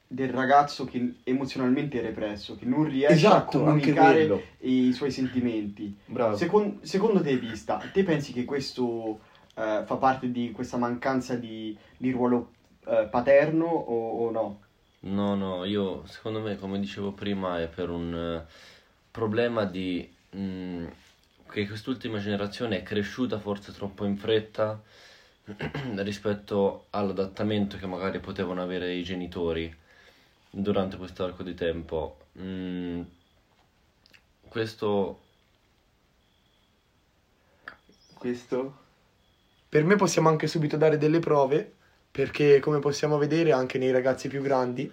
del 0.08 0.30
ragazzo 0.30 0.86
che 0.86 1.16
emozionalmente 1.24 2.00
è 2.00 2.02
represso, 2.02 2.56
che 2.56 2.64
non 2.64 2.86
riesce 2.86 3.14
Esatto, 3.14 3.58
a 3.58 3.64
comunicare 3.64 4.56
i 4.60 4.94
suoi 4.94 5.12
sentimenti. 5.12 5.94
Bravo. 6.06 6.38
Secon- 6.38 6.80
secondo 6.84 7.22
te, 7.22 7.36
vista, 7.36 7.78
te 7.92 8.04
pensi 8.04 8.32
che 8.32 8.46
questo 8.46 9.20
eh, 9.56 9.84
fa 9.86 9.96
parte 9.98 10.32
di 10.32 10.52
questa 10.52 10.78
mancanza 10.78 11.36
di, 11.36 11.78
di 11.98 12.10
ruolo 12.12 12.52
eh, 12.88 13.06
paterno 13.12 13.66
o, 13.66 14.28
o 14.28 14.32
no? 14.32 14.60
No, 15.02 15.36
no, 15.36 15.64
io 15.66 16.06
secondo 16.08 16.42
me, 16.42 16.58
come 16.58 16.80
dicevo 16.80 17.12
prima, 17.12 17.62
è 17.62 17.68
per 17.68 17.90
un 17.90 18.14
eh, 18.14 18.46
problema 19.12 19.66
di 19.66 20.12
mh, 20.32 20.86
che 21.50 21.68
quest'ultima 21.68 22.20
generazione 22.20 22.80
è 22.80 22.84
cresciuta 22.84 23.40
forse 23.40 23.72
troppo 23.72 24.06
in 24.06 24.18
fretta 24.18 24.82
rispetto 25.98 26.86
all'adattamento 26.92 27.78
che 27.78 27.88
magari 27.88 28.20
potevano 28.20 28.62
avere 28.62 28.94
i 28.94 29.04
genitori 29.04 29.76
durante 30.50 30.98
questo 30.98 31.24
arco 31.24 31.44
di 31.44 31.54
tempo. 31.54 32.18
Mm, 32.40 33.02
questo 34.48 35.20
Questo? 38.20 38.88
Per 39.70 39.84
me 39.86 39.96
possiamo 39.96 40.28
anche 40.28 40.48
subito 40.48 40.76
dare 40.76 40.98
delle 40.98 41.20
prove, 41.20 41.72
perché 42.12 42.60
come 42.60 42.80
possiamo 42.80 43.18
vedere 43.18 43.54
anche 43.54 43.78
nei 43.78 43.92
ragazzi 43.92 44.28
più 44.28 44.42
grandi, 44.42 44.92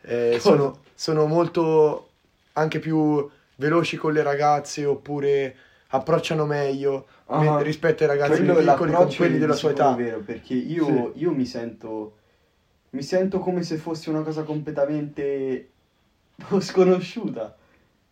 eh, 0.00 0.38
sono, 0.40 0.80
sono 0.94 1.26
molto 1.26 2.10
anche 2.54 2.80
più 2.80 3.30
veloci 3.56 3.96
con 3.96 4.12
le 4.12 4.22
ragazze 4.22 4.84
oppure 4.84 5.54
approcciano 5.88 6.44
meglio 6.46 7.06
Ah. 7.26 7.60
rispetto 7.60 8.02
ai 8.02 8.08
ragazzi 8.08 8.42
più 8.42 8.52
è 8.52 8.62
piccoli 8.62 8.92
con 8.92 9.14
quelli 9.16 9.36
è 9.36 9.38
della 9.38 9.54
sua 9.54 9.70
età. 9.70 9.94
vero, 9.94 10.18
perché 10.18 10.52
io, 10.54 11.12
io 11.14 11.30
mi 11.32 11.46
sento 11.46 12.16
mi 12.90 13.02
sento 13.02 13.38
come 13.38 13.62
se 13.62 13.76
fosse 13.76 14.10
una 14.10 14.20
cosa 14.22 14.42
completamente 14.42 15.68
sconosciuta. 16.60 17.56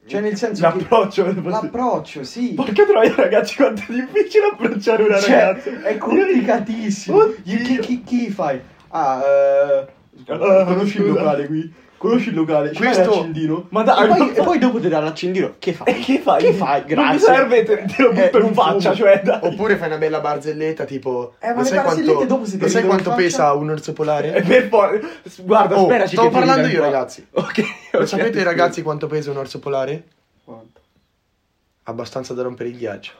Cioè 0.04 0.20
nel 0.20 0.36
senso 0.36 0.68
che 0.68 0.78
L'approccio. 0.78 1.24
posso- 1.34 1.48
l'approccio, 1.48 2.24
sì. 2.24 2.54
Porca 2.54 2.84
troia, 2.84 3.14
ragazzi, 3.14 3.54
quanto 3.54 3.82
è 3.82 3.94
difficile 3.94 4.46
approcciare 4.52 5.02
una 5.04 5.18
Cioè, 5.20 5.30
ragazza. 5.44 5.82
è 5.82 5.96
complicatissimo. 5.96 7.34
Chi, 7.44 7.78
chi- 7.78 8.02
chi 8.02 8.30
fai? 8.30 8.60
Ah, 8.88 9.22
eh, 9.24 9.86
Ah, 10.26 10.64
conosci 10.64 10.98
il 10.98 11.06
locale 11.06 11.46
qui? 11.46 11.72
Conosci 12.02 12.30
il 12.30 12.34
locale? 12.34 12.72
Ci 12.72 12.82
Questo- 12.82 13.10
l'accendino? 13.10 13.66
Ma 13.68 13.84
dai, 13.84 14.04
e, 14.04 14.08
poi, 14.08 14.18
non- 14.18 14.32
e 14.34 14.42
poi 14.42 14.58
dopo 14.58 14.80
ti 14.80 14.88
dà 14.88 14.98
l'accendino. 14.98 15.54
Che 15.60 15.72
fai? 15.72 15.86
E 15.94 16.00
che 16.00 16.18
fai? 16.18 16.42
Che 16.42 16.52
fai? 16.52 16.78
Non 16.80 16.86
Grazie. 16.88 17.12
mi 17.12 17.18
serve, 17.20 17.62
te, 17.62 17.84
te 17.86 18.02
lo 18.02 18.10
Eh, 18.10 18.12
butto 18.24 18.36
in 18.38 18.42
non 18.42 18.54
faccia, 18.54 18.92
fumo. 18.92 18.94
cioè, 18.94 19.20
dai. 19.22 19.38
Oppure 19.42 19.76
fai 19.76 19.86
una 19.86 19.98
bella 19.98 20.18
barzelletta 20.18 20.84
tipo... 20.84 21.34
Eh, 21.38 21.48
ma 21.52 21.60
lo 21.60 21.64
sai 21.64 21.80
quanto, 21.84 22.24
dopo 22.24 22.44
si 22.44 22.58
lo 22.58 22.66
sai 22.68 22.80
in 22.80 22.88
quanto 22.88 23.12
pesa 23.12 23.52
un 23.52 23.70
orso 23.70 23.92
polare? 23.92 24.42
per 24.42 24.68
poi... 24.68 25.00
Guarda, 25.42 25.78
Oh, 25.78 25.84
speraci 25.84 26.14
stavo 26.16 26.30
parlando 26.30 26.66
io, 26.66 26.78
qua. 26.78 26.86
ragazzi. 26.86 27.24
Ok. 27.34 27.62
Lo 27.92 28.06
sapete 28.06 28.42
ragazzi 28.42 28.82
quanto 28.82 29.06
pesa 29.06 29.30
un 29.30 29.36
orso 29.36 29.60
polare? 29.60 30.02
Quanto? 30.44 30.80
Abbastanza 31.84 32.34
da 32.34 32.42
rompere 32.42 32.68
il 32.70 32.76
ghiaccio. 32.78 33.12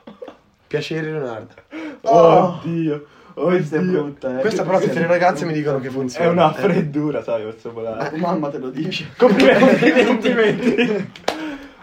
Piacere 0.66 1.10
Leonardo. 1.10 1.54
Oddio. 2.00 3.04
Questa 3.34 3.76
è 3.76 3.80
brutta, 3.80 4.38
eh. 4.38 4.40
Questa 4.40 4.62
però 4.62 4.78
tutte 4.78 4.98
le 4.98 5.06
ragazze 5.06 5.44
mi 5.44 5.52
dicono 5.52 5.78
che 5.80 5.88
È 5.88 5.90
funziona. 5.90 6.30
una 6.30 6.56
Eh. 6.56 6.60
freddura, 6.60 7.22
sai, 7.22 7.44
polare. 7.72 7.96
La 7.96 8.08
tua 8.08 8.18
mamma 8.18 8.48
te 8.50 8.58
lo 8.58 8.70
dice. 8.70 9.06
Complimenti, 9.16 10.04
complimenti. 10.04 11.10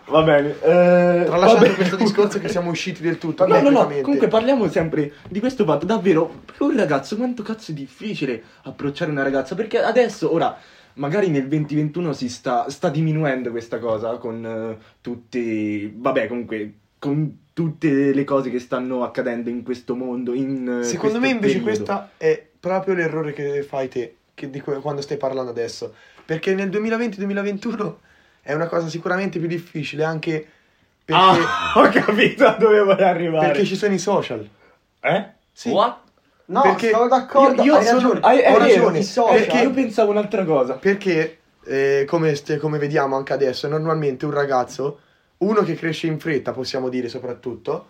Va 0.10 0.24
bene. 0.24 0.50
Eh, 0.50 1.24
Tralasciando 1.26 1.56
vabbè. 1.66 1.76
questo 1.76 1.96
discorso 1.96 2.40
che 2.40 2.50
siamo 2.50 2.72
usciti 2.72 3.02
del 3.02 3.18
tutto. 3.20 3.46
No, 3.46 3.62
no, 3.62 3.70
no, 3.70 3.88
comunque 4.02 4.28
parliamo 4.28 4.68
sempre 4.70 5.14
di 5.30 5.40
questo 5.40 5.66
fatto, 5.66 5.86
davvero, 5.86 6.42
per 6.46 6.56
un 6.68 6.76
ragazzo 6.76 7.16
quanto 7.16 7.44
cazzo 7.44 7.72
è 7.72 7.74
difficile 7.76 8.42
approcciare 8.64 9.12
una 9.12 9.22
ragazza, 9.22 9.54
perché 9.54 9.80
adesso, 9.80 10.34
ora, 10.34 10.58
magari 10.96 11.30
nel 11.30 11.48
2021 11.48 12.14
si 12.14 12.28
sta, 12.28 12.68
sta 12.70 12.90
diminuendo 12.90 13.52
questa 13.52 13.78
cosa 13.78 14.18
con 14.18 14.44
eh, 14.44 14.78
tutti, 15.00 15.94
vabbè, 15.96 16.28
comunque, 16.28 16.74
con 17.00 17.38
tutte 17.54 18.14
le 18.14 18.24
cose 18.24 18.50
che 18.50 18.60
stanno 18.60 19.04
accadendo 19.04 19.50
in 19.50 19.64
questo 19.64 19.96
mondo, 19.96 20.34
in 20.34 20.80
eh, 20.82 20.84
Secondo 20.84 21.18
questo 21.18 21.20
me 21.20 21.30
invece 21.30 21.60
periodo. 21.60 21.64
questo 21.84 22.10
è 22.18 22.46
proprio 22.60 22.94
l'errore 22.94 23.34
che 23.34 23.64
fai 23.64 23.88
te, 23.90 24.16
che 24.34 24.50
di 24.50 24.60
que- 24.62 24.80
quando 24.80 25.02
stai 25.02 25.18
parlando 25.18 25.52
adesso. 25.52 25.94
Perché 26.26 26.54
nel 26.54 26.70
2020-2021 26.70 27.94
è 28.42 28.54
una 28.54 28.68
cosa 28.68 28.88
sicuramente 28.88 29.40
più 29.40 29.48
difficile, 29.48 30.04
anche 30.04 30.46
perché, 31.04 31.22
Ah, 31.22 31.74
ho 31.80 31.90
capito 31.90 32.46
a 32.46 32.56
dove 32.56 32.82
vuoi 32.82 33.02
arrivare. 33.02 33.48
perché 33.48 33.66
ci 33.66 33.76
sono 33.76 33.94
i 33.94 34.00
social. 34.00 34.48
Eh? 35.02 35.26
Sì. 35.52 35.70
What? 35.70 35.98
No, 36.46 36.62
Perché 36.62 36.88
stavo 36.90 37.08
d'accordo. 37.08 37.62
Io, 37.64 37.74
io 37.74 37.78
hai 37.78 37.86
sono... 37.86 37.98
ragione. 38.00 38.20
hai- 38.24 38.44
hai 38.44 38.54
ho 38.54 38.58
ragione, 38.58 38.76
ragione, 38.78 39.00
i 39.00 39.04
social. 39.04 39.36
perché 39.38 39.58
io 39.62 39.72
pensavo 39.72 40.12
un'altra 40.12 40.44
cosa. 40.46 40.74
Perché, 40.76 41.38
eh, 41.66 42.06
come, 42.08 42.34
st- 42.36 42.58
come 42.58 42.78
vediamo 42.80 43.16
anche 43.16 43.34
adesso, 43.34 43.68
normalmente 43.68 44.26
un 44.26 44.32
ragazzo, 44.32 45.00
uno 45.40 45.64
che 45.64 45.76
cresce 45.76 46.08
in 46.08 46.20
fretta, 46.20 46.52
possiamo 46.52 46.90
dire 46.90 47.10
soprattutto, 47.10 47.88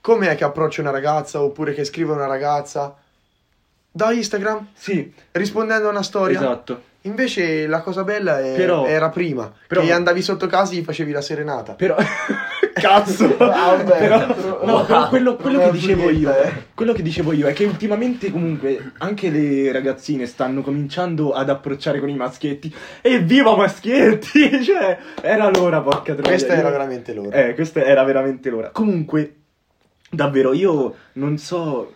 come 0.00 0.30
è 0.30 0.36
che 0.36 0.44
approccia 0.44 0.80
una 0.80 0.90
ragazza 0.90 1.42
oppure 1.42 1.74
che 1.74 1.84
scrive 1.84 2.12
una 2.12 2.26
ragazza? 2.26 2.96
Da 3.90 4.12
Instagram, 4.12 4.68
Sì, 4.74 5.12
rispondendo 5.32 5.88
a 5.88 5.90
una 5.90 6.02
storia. 6.02 6.38
esatto. 6.38 6.82
Invece 7.02 7.66
la 7.66 7.80
cosa 7.80 8.04
bella 8.04 8.40
è- 8.40 8.54
Però- 8.54 8.84
era 8.86 9.08
prima, 9.08 9.52
però- 9.66 9.82
che 9.82 9.92
andavi 9.92 10.20
sotto 10.22 10.46
casa 10.46 10.72
e 10.72 10.76
gli 10.76 10.84
facevi 10.84 11.12
la 11.12 11.20
serenata. 11.22 11.72
Però... 11.74 11.96
Cazzo! 12.78 13.34
Vabbè, 13.36 13.98
però, 13.98 14.64
no, 14.64 14.84
però 14.84 15.08
quello, 15.08 15.36
quello 15.36 15.60
che 15.60 15.70
dicevo 15.72 16.10
io, 16.10 16.30
eh. 16.30 16.52
quello 16.74 16.92
che 16.92 17.02
dicevo 17.02 17.32
io 17.32 17.46
è 17.46 17.52
che 17.52 17.64
ultimamente 17.64 18.30
comunque 18.30 18.92
anche 18.98 19.30
le 19.30 19.70
ragazzine 19.72 20.26
stanno 20.26 20.62
cominciando 20.62 21.32
ad 21.32 21.50
approcciare 21.50 22.00
con 22.00 22.08
i 22.08 22.16
maschietti. 22.16 22.74
E 23.00 23.20
viva 23.20 23.56
maschietti! 23.56 24.46
Cioè, 24.68 24.98
era 25.22 25.48
l'ora, 25.50 25.80
porca 25.80 26.14
troia. 26.14 26.28
Questa 26.28 26.54
era 26.54 26.70
veramente 26.70 27.14
l'ora. 27.14 27.36
Eh, 27.36 27.54
questa 27.54 27.84
era 27.84 28.02
veramente 28.04 28.50
l'ora. 28.50 28.70
Comunque, 28.70 29.36
davvero, 30.10 30.52
io 30.52 30.94
non 31.14 31.38
so... 31.38 31.94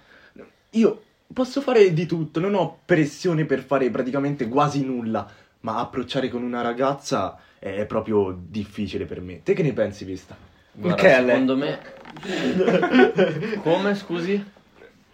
Io 0.71 1.03
posso 1.33 1.61
fare 1.61 1.93
di 1.93 2.07
tutto, 2.07 2.41
non 2.41 2.55
ho 2.55 2.79
pressione 2.85 3.45
per 3.45 3.62
fare 3.62 3.91
praticamente 3.91 4.49
quasi 4.49 4.85
nulla, 4.85 5.29
ma 5.61 5.79
approcciare 5.79 6.29
con 6.29 6.43
una 6.43 6.62
ragazza 6.62 7.39
è 7.59 7.85
proprio 7.87 8.37
difficile 8.39 9.05
per 9.05 9.21
me. 9.21 9.43
Te 9.43 9.53
che 9.55 9.62
ne 9.62 9.73
pensi, 9.73 10.05
Vista? 10.05 10.37
Guarda, 10.73 11.02
Michele. 11.02 11.26
secondo 11.33 11.57
me... 11.57 11.79
Come, 13.62 13.95
scusi? 13.95 14.45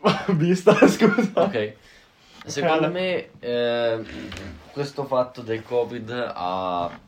Vista, 0.29 0.75
scusa. 0.89 1.31
Ok. 1.35 1.73
Secondo 2.47 2.91
me 2.91 3.29
eh, 3.41 4.03
questo 4.73 5.05
fatto 5.05 5.43
del 5.43 5.63
Covid 5.63 6.33
ha 6.35 6.99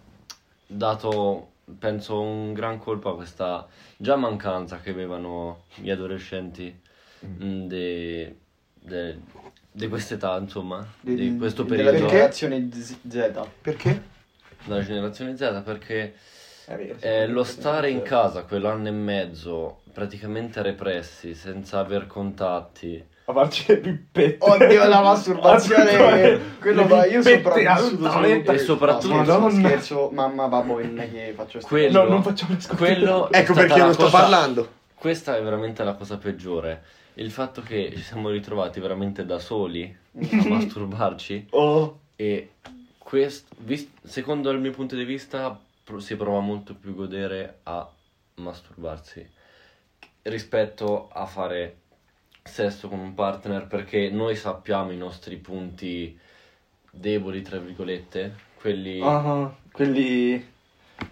dato, 0.66 1.50
penso, 1.78 2.20
un 2.20 2.52
gran 2.52 2.78
colpo 2.78 3.10
a 3.10 3.14
questa 3.16 3.66
già 3.96 4.16
mancanza 4.16 4.80
che 4.80 4.90
avevano 4.90 5.64
gli 5.76 5.90
adolescenti 5.90 6.78
mm, 7.24 7.66
de- 7.66 8.36
de- 8.80 9.18
di 9.72 9.88
quest'età, 9.88 10.36
insomma, 10.38 10.86
di 11.00 11.14
Del- 11.14 11.36
questo 11.38 11.62
della 11.62 11.90
periodo 11.90 12.08
generazione 12.08 12.68
Z. 12.72 13.48
Perché? 13.62 14.02
della 14.64 14.82
generazione 14.82 15.36
Z, 15.36 15.62
perché 15.64 16.14
vero, 16.76 16.94
eh, 17.00 17.26
lo 17.26 17.44
stare 17.44 17.90
in 17.90 18.02
casa 18.02 18.44
quell'anno 18.44 18.88
e 18.88 18.92
mezzo 18.92 19.80
praticamente 19.92 20.62
repressi, 20.62 21.34
senza 21.34 21.78
aver 21.80 22.06
contatti. 22.06 23.02
A 23.26 23.32
farci 23.32 23.64
le 23.68 23.76
pippette. 23.78 24.36
Oddio, 24.44 24.88
la 24.88 25.00
masturbazione. 25.02 26.40
quello 26.60 26.86
va. 26.86 27.06
Io 27.06 27.22
sopravvissuto 27.22 28.06
altamente. 28.06 28.44
solo- 28.46 28.56
E 28.56 28.58
soprattutto- 28.58 29.14
No, 29.14 29.22
scherzo, 29.24 29.40
Madonna. 29.40 29.68
scherzo, 29.68 30.10
mamma, 30.12 30.48
babbo, 30.48 30.80
non 30.80 30.98
è 31.00 31.10
che 31.10 31.32
faccio 31.36 31.60
Quello- 31.60 32.02
No, 32.02 32.08
non 32.08 32.22
facciamo 32.22 32.54
le. 32.54 32.76
Quello 32.76 33.30
Ecco 33.30 33.52
perché 33.54 33.78
non 33.78 33.92
sto 33.92 34.04
cosa- 34.04 34.18
parlando. 34.18 34.68
Questa 34.94 35.36
è 35.36 35.42
veramente 35.42 35.82
la 35.84 35.94
cosa 35.94 36.16
peggiore. 36.18 36.82
Il 37.14 37.30
fatto 37.30 37.62
che 37.62 37.90
ci 37.94 38.02
siamo 38.02 38.30
ritrovati 38.30 38.80
veramente 38.80 39.24
da 39.24 39.38
soli 39.38 39.84
a 39.84 40.48
masturbarci 40.48 41.46
Oh. 41.50 41.98
e 42.16 42.50
questo, 42.98 43.54
secondo 44.02 44.50
il 44.50 44.58
mio 44.60 44.70
punto 44.72 44.94
di 44.96 45.04
vista, 45.04 45.58
si 45.98 46.16
prova 46.16 46.40
molto 46.40 46.74
più 46.74 46.94
godere 46.94 47.60
a 47.64 47.88
masturbarsi 48.34 49.28
rispetto 50.22 51.08
a 51.12 51.26
fare 51.26 51.76
sesso 52.42 52.88
con 52.88 52.98
un 52.98 53.14
partner 53.14 53.66
perché 53.66 54.10
noi 54.10 54.36
sappiamo 54.36 54.92
i 54.92 54.96
nostri 54.96 55.36
punti 55.36 56.18
deboli, 56.90 57.42
tra 57.42 57.58
virgolette, 57.58 58.34
quelli... 58.54 59.00
Ah, 59.02 59.52
quelli 59.72 60.58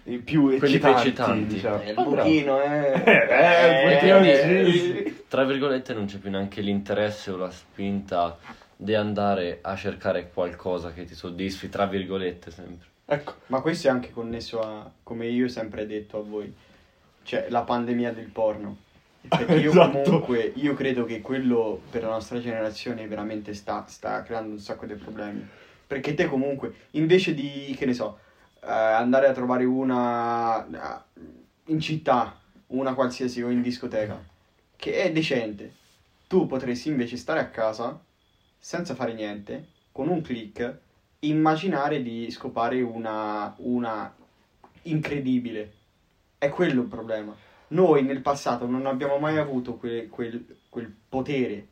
i 0.03 0.19
più 0.19 0.57
Quelli 0.57 0.77
più 0.77 0.87
eccitanti, 0.87 1.07
eccitanti. 1.07 1.45
diciamo. 1.47 1.81
Eh, 1.81 1.89
il 1.89 1.95
buchino, 1.95 2.61
eh. 2.61 3.03
Eh, 3.05 3.89
E 3.89 3.93
eh, 3.93 3.97
quindi, 3.97 4.29
eh, 4.29 5.23
tra 5.27 5.43
virgolette, 5.45 5.93
non 5.93 6.05
c'è 6.05 6.17
più 6.17 6.29
neanche 6.29 6.61
l'interesse 6.61 7.31
o 7.31 7.37
la 7.37 7.49
spinta 7.49 8.37
di 8.75 8.93
andare 8.93 9.59
a 9.61 9.75
cercare 9.75 10.29
qualcosa 10.31 10.93
che 10.93 11.05
ti 11.05 11.15
soddisfi, 11.15 11.69
tra 11.69 11.85
virgolette, 11.85 12.51
sempre. 12.51 12.87
Ecco. 13.11 13.33
Ma 13.47 13.61
questo 13.61 13.87
è 13.87 13.89
anche 13.89 14.11
connesso 14.11 14.59
a, 14.61 14.89
come 15.01 15.25
io 15.25 15.45
ho 15.45 15.49
sempre 15.49 15.87
detto 15.87 16.19
a 16.19 16.21
voi, 16.21 16.53
cioè 17.23 17.47
la 17.49 17.61
pandemia 17.61 18.13
del 18.13 18.27
porno. 18.27 18.77
Perché 19.27 19.55
io 19.55 19.71
Esatto. 19.71 20.01
comunque, 20.03 20.53
io 20.55 20.75
credo 20.75 21.05
che 21.05 21.19
quello 21.19 21.81
per 21.89 22.03
la 22.03 22.09
nostra 22.09 22.39
generazione 22.39 23.07
veramente 23.07 23.55
sta, 23.55 23.83
sta 23.87 24.21
creando 24.21 24.51
un 24.51 24.59
sacco 24.59 24.85
di 24.85 24.93
problemi. 24.93 25.45
Perché 25.87 26.13
te 26.13 26.27
comunque, 26.27 26.73
invece 26.91 27.33
di, 27.33 27.75
che 27.75 27.87
ne 27.87 27.93
so, 27.93 28.19
eh, 28.61 28.69
andare 28.69 29.25
a 29.25 29.33
trovare 29.33 29.65
una 29.65 30.67
eh, 30.67 31.21
in 31.65 31.79
città, 31.79 32.39
una 32.67 32.93
qualsiasi 32.93 33.41
o 33.41 33.49
in 33.49 33.63
discoteca, 33.63 34.23
che 34.75 35.01
è 35.01 35.11
decente, 35.11 35.73
tu 36.27 36.45
potresti 36.45 36.89
invece 36.89 37.17
stare 37.17 37.39
a 37.39 37.49
casa 37.49 37.99
senza 38.59 38.93
fare 38.93 39.13
niente, 39.13 39.69
con 39.91 40.09
un 40.09 40.21
click, 40.21 40.77
immaginare 41.21 42.01
di 42.01 42.29
scopare 42.31 42.81
una, 42.81 43.53
una 43.57 44.13
incredibile. 44.83 45.73
È 46.37 46.49
quello 46.49 46.81
il 46.81 46.87
problema. 46.87 47.35
Noi 47.69 48.03
nel 48.03 48.21
passato 48.21 48.65
non 48.65 48.85
abbiamo 48.85 49.17
mai 49.17 49.37
avuto 49.37 49.75
que- 49.75 50.07
quel, 50.09 50.45
quel 50.69 50.91
potere. 51.09 51.67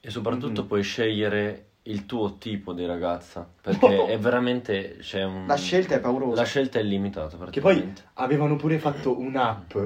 E 0.00 0.10
soprattutto 0.10 0.62
Mhm. 0.62 0.66
puoi 0.68 0.82
scegliere 0.82 1.66
il 1.86 2.06
tuo 2.06 2.38
tipo 2.38 2.72
di 2.72 2.86
ragazza, 2.86 3.48
perché 3.60 4.06
è 4.06 4.18
veramente 4.18 4.98
c'è 5.00 5.24
un... 5.24 5.46
La 5.46 5.56
scelta 5.56 5.96
è 5.96 6.00
paurosa. 6.00 6.40
La 6.40 6.46
scelta 6.46 6.78
è 6.78 6.82
limitata 6.82 7.36
Che 7.50 7.60
poi 7.60 7.74
praticamente. 7.74 8.02
avevano 8.14 8.56
pure 8.56 8.78
fatto 8.78 9.18
un'app 9.18 9.76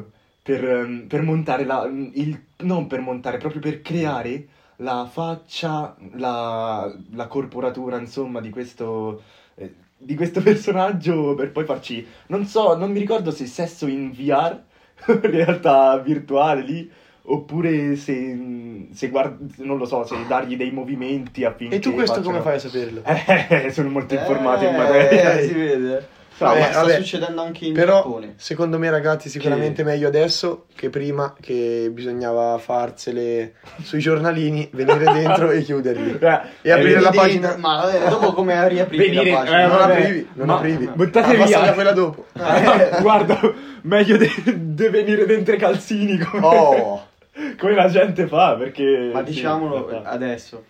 per, 0.43 0.65
ehm, 0.65 1.07
per 1.07 1.23
montare 1.23 1.65
la... 1.65 1.85
Il, 2.13 2.39
non 2.59 2.87
per 2.87 3.01
montare, 3.01 3.39
proprio 3.39 3.61
per 3.63 3.81
creare 3.81 4.47
la 4.77 5.09
faccia, 5.11 5.97
la, 6.15 6.93
la 7.15 7.27
corporatura, 7.27 7.99
insomma, 7.99 8.41
di 8.41 8.51
questo... 8.51 9.23
eh, 9.55 9.75
di 9.99 10.15
questo 10.15 10.41
personaggio 10.43 11.35
per 11.35 11.53
poi 11.53 11.65
farci... 11.65 12.07
Non 12.27 12.45
so, 12.47 12.77
non 12.77 12.91
mi 12.93 12.99
ricordo 12.99 13.31
se 13.31 13.47
sesso 13.47 13.87
in 13.87 14.11
VR, 14.13 14.59
realtà 15.23 15.97
virtuale 15.99 16.61
lì, 16.63 16.91
oppure 17.29 17.97
se, 17.97 18.87
se 18.93 19.09
guard- 19.09 19.55
non 19.59 19.79
lo 19.79 19.85
so, 19.87 20.05
se 20.05 20.15
dargli 20.29 20.57
dei 20.57 20.71
movimenti 20.71 21.45
affinché 21.45 21.77
E 21.77 21.79
tu 21.79 21.93
questo 21.95 22.21
come 22.21 22.41
facciano- 22.41 22.43
fai 22.43 22.55
a 22.57 22.59
saperlo? 22.59 23.03
Eh, 23.67 23.71
sono 23.73 23.89
molto 23.89 24.15
informato 24.15 24.65
in 24.65 24.75
Eh, 24.75 24.77
materia. 24.77 25.41
si 25.41 25.53
vede. 25.55 26.09
No, 26.39 26.49
Vabbè, 26.49 26.61
ma 26.61 26.67
sta 26.67 26.81
vabbè. 26.83 26.97
succedendo 26.97 27.41
anche 27.41 27.65
in 27.65 27.73
Però, 27.73 28.03
Giappone. 28.03 28.35
secondo 28.37 28.79
me, 28.79 28.91
ragazzi, 28.91 29.31
sicuramente 29.31 29.83
meglio 29.85 30.07
adesso 30.09 30.67
che 30.75 30.91
prima, 30.91 31.35
che 31.41 31.89
bisognava 31.91 32.59
farsele 32.59 33.55
sui 33.83 34.01
giornalini, 34.01 34.69
venire 34.73 35.13
dentro 35.13 35.51
e 35.51 35.63
chiuderli. 35.63 36.19
Eh, 36.27 36.41
E 36.61 36.71
aprire 36.73 36.99
eh, 36.99 37.01
la 37.01 37.11
pagina. 37.11 37.49
dentro- 37.53 37.61
Ma 37.69 37.91
eh, 37.91 38.09
dopo 38.11 38.33
come 38.35 38.69
riaprire 38.69 39.05
Venire- 39.09 39.31
la 39.31 39.37
pagina? 39.39 39.59
eh, 39.63 39.67
non 39.67 39.77
vabbè. 39.79 39.93
aprivi, 40.03 40.29
non 40.35 40.47
Ma- 40.47 40.57
aprivi. 40.57 40.87
buttate 40.89 41.41
Ah, 41.41 41.45
via. 41.47 41.73
quella 41.73 41.93
dopo. 41.93 42.27
Eh, 42.37 43.01
guarda, 43.01 43.41
meglio 43.83 44.17
di 44.19 44.89
venire 44.91 45.25
dentro 45.25 45.55
i 45.55 45.59
calzini 45.59 46.19
come, 46.19 46.45
Oh, 46.47 47.07
come 47.59 47.75
la 47.75 47.89
gente 47.89 48.27
fa, 48.27 48.57
perché... 48.57 49.11
Ma 49.13 49.25
sì, 49.25 49.33
diciamolo 49.33 50.03
adesso, 50.05 50.65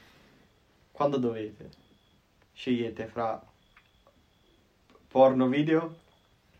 quando 0.92 1.16
dovete, 1.16 1.68
scegliete 2.52 3.06
fra 3.12 3.40
porno 5.08 5.46
video, 5.48 5.94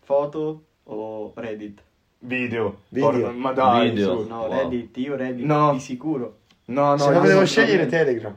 foto 0.03 0.63
o 0.83 1.31
Reddit. 1.35 1.81
Video. 2.19 2.81
Video. 2.89 3.09
Porno- 3.09 3.31
ma 3.33 3.51
dai, 3.51 3.89
Video. 3.91 4.21
su. 4.21 4.27
No, 4.27 4.41
Wow. 4.45 4.51
Reddit, 4.53 4.97
io 4.97 5.15
Reddit 5.15 5.45
No. 5.45 5.73
di 5.73 5.79
sicuro. 5.79 6.37
No, 6.65 6.89
no, 6.91 6.97
se 6.97 7.09
no 7.09 7.15
io 7.15 7.21
devo 7.21 7.39
no, 7.41 7.45
scegliere. 7.45 7.85
Telegram. 7.85 8.35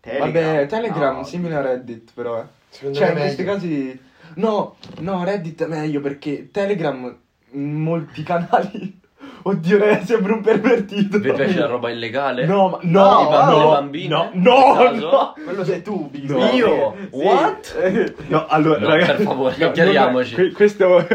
Telegram. 0.00 0.32
Vabbè, 0.32 0.66
Telegram, 0.66 1.16
No. 1.16 1.24
simile 1.24 1.54
a 1.54 1.60
Reddit, 1.62 2.12
però, 2.14 2.40
eh. 2.40 2.44
Secondo 2.68 2.98
Cioè, 2.98 3.06
me 3.08 3.12
in 3.12 3.18
è 3.18 3.20
questi 3.22 3.42
meglio. 3.42 3.54
casi... 3.54 4.00
No, 4.36 4.76
no, 5.00 5.24
Reddit 5.24 5.62
è 5.64 5.66
meglio 5.66 6.00
perché 6.00 6.50
Telegram, 6.50 7.16
molti 7.52 8.22
canali... 8.22 8.98
Oddio, 9.42 9.78
re, 9.78 10.02
sembra 10.04 10.34
un 10.34 10.42
pervertito. 10.42 11.18
Vi 11.18 11.32
piace 11.32 11.58
la 11.58 11.66
roba 11.66 11.90
illegale? 11.90 12.44
No, 12.46 12.68
ma 12.68 12.78
no, 12.82 13.22
I 13.22 13.28
bambini, 13.30 13.48
no, 13.50 13.58
le 13.58 13.70
bambine? 13.70 14.08
no, 14.08 14.30
no, 14.34 14.90
no. 14.92 15.34
Quello 15.44 15.64
sei 15.64 15.82
tu, 15.82 16.08
Big. 16.10 16.28
No. 16.30 16.44
Io? 16.50 16.94
Sì. 17.00 17.08
What? 17.16 18.16
No, 18.28 18.46
allora, 18.48 18.78
No, 18.80 18.88
ragazzi, 18.88 19.12
per 19.12 19.22
favore, 19.26 19.54
no, 19.58 19.70
chiariamoci. 19.70 20.34
que- 20.34 20.52
questo 20.52 21.06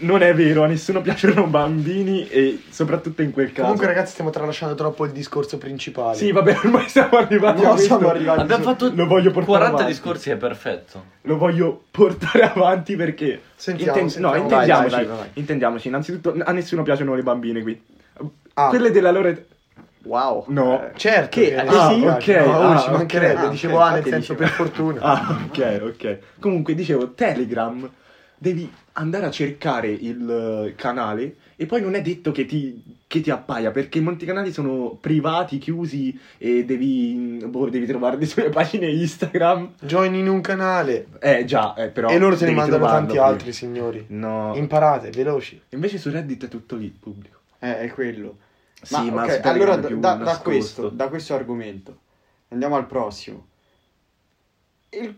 non 0.00 0.22
è 0.22 0.32
vero, 0.34 0.62
a 0.62 0.66
nessuno 0.66 1.00
piacciono 1.00 1.46
bambini 1.46 2.28
e 2.28 2.62
soprattutto 2.70 3.22
in 3.22 3.32
quel 3.32 3.48
caso. 3.48 3.62
Comunque, 3.62 3.86
ragazzi, 3.86 4.12
stiamo 4.12 4.30
tralasciando 4.30 4.74
troppo 4.74 5.04
il 5.06 5.12
discorso 5.12 5.58
principale. 5.58 6.16
Sì, 6.16 6.30
vabbè, 6.30 6.56
ormai 6.64 6.88
siamo 6.88 7.16
arrivati 7.16 7.62
No, 7.62 7.68
a 7.68 7.70
questo. 7.72 7.96
siamo 7.96 8.08
arrivati. 8.10 8.40
Abbiamo 8.40 8.62
fatto 8.62 8.92
Lo 8.94 9.06
voglio 9.06 9.30
portare 9.30 9.46
40 9.46 9.74
avanti. 9.76 9.92
discorsi, 9.92 10.30
è 10.30 10.36
perfetto. 10.36 11.02
Lo 11.22 11.36
voglio 11.38 11.84
portare 11.90 12.42
avanti 12.50 12.96
perché 12.96 13.40
Sentiamo, 13.54 13.92
Inten- 14.00 14.08
sentiamo. 14.10 14.34
no, 14.36 14.42
intendiamoci, 14.42 14.94
vai, 14.94 15.04
vai, 15.06 15.16
vai. 15.18 15.28
intendiamoci. 15.34 15.88
Innanzitutto 15.88 16.34
a 16.42 16.52
nessuno 16.52 16.82
piacciono 16.82 17.14
le 17.14 17.22
bambine 17.22 17.62
qui. 17.62 17.80
Ah. 18.54 18.68
Quelle 18.68 18.90
della 18.90 19.10
loro 19.10 19.28
età- 19.28 19.42
Wow. 20.04 20.46
No. 20.48 20.82
Eh, 20.82 20.90
Certo, 20.96 21.38
Che- 21.40 21.50
che 21.50 21.56
ah, 21.60 21.92
sì, 21.92 22.04
ok, 22.04 22.44
no, 22.44 22.60
ah, 22.72 22.78
ci 22.80 22.90
mancherebbe, 22.90 23.42
ok, 23.44 23.50
dicevo 23.50 23.76
ok, 23.76 23.82
ah, 23.82 23.90
nel 23.92 24.02
senso 24.02 24.18
dicevo. 24.32 24.38
per 24.38 24.48
fortuna. 24.48 25.00
Ah, 25.02 25.38
ok, 25.46 25.80
ok. 25.84 26.18
Comunque 26.40 26.74
dicevo, 26.74 27.12
Telegram 27.12 27.88
devi 28.36 28.68
andare 28.94 29.26
a 29.26 29.30
cercare 29.30 29.86
il 29.90 30.28
eh, 30.68 30.74
canale 30.74 31.36
e 31.56 31.66
poi 31.66 31.80
non 31.80 31.94
è 31.94 32.02
detto 32.02 32.32
che 32.32 32.44
ti, 32.46 32.82
che 33.06 33.20
ti 33.20 33.30
appaia 33.30 33.70
perché 33.70 34.00
molti 34.00 34.24
canali 34.24 34.52
sono 34.52 34.96
privati, 35.00 35.58
chiusi 35.58 36.18
e 36.38 36.64
devi, 36.64 37.42
boh, 37.46 37.68
devi 37.68 37.86
trovarli 37.86 38.26
sulle 38.26 38.48
pagine 38.48 38.88
Instagram. 38.90 39.74
Join 39.80 40.14
in 40.14 40.28
un 40.28 40.40
canale 40.40 41.06
Eh 41.20 41.44
già, 41.44 41.74
eh, 41.74 41.88
però 41.88 42.08
e 42.10 42.18
loro 42.18 42.36
te 42.36 42.46
ne 42.46 42.52
mandano 42.52 42.86
tanti 42.86 43.10
prima. 43.12 43.24
altri, 43.24 43.52
signori. 43.52 44.04
No. 44.08 44.52
Imparate, 44.56 45.10
veloci. 45.10 45.60
Invece 45.70 45.98
su 45.98 46.10
Reddit 46.10 46.46
è 46.46 46.48
tutto 46.48 46.76
lì, 46.76 46.88
pubblico. 46.88 47.40
Eh, 47.58 47.80
è 47.80 47.88
quello. 47.90 48.36
Sì, 48.82 48.94
ma, 49.10 49.12
ma 49.12 49.22
ok, 49.24 49.32
su 49.34 49.40
Telegram 49.40 49.78
allora 49.78 49.88
da, 49.96 50.14
da- 50.16 50.24
da 50.24 50.38
questo, 50.38 50.88
da 50.88 51.08
questo 51.08 51.34
argomento 51.34 51.98
andiamo 52.48 52.74
al 52.76 52.86
prossimo. 52.86 53.46
Il- 54.90 55.16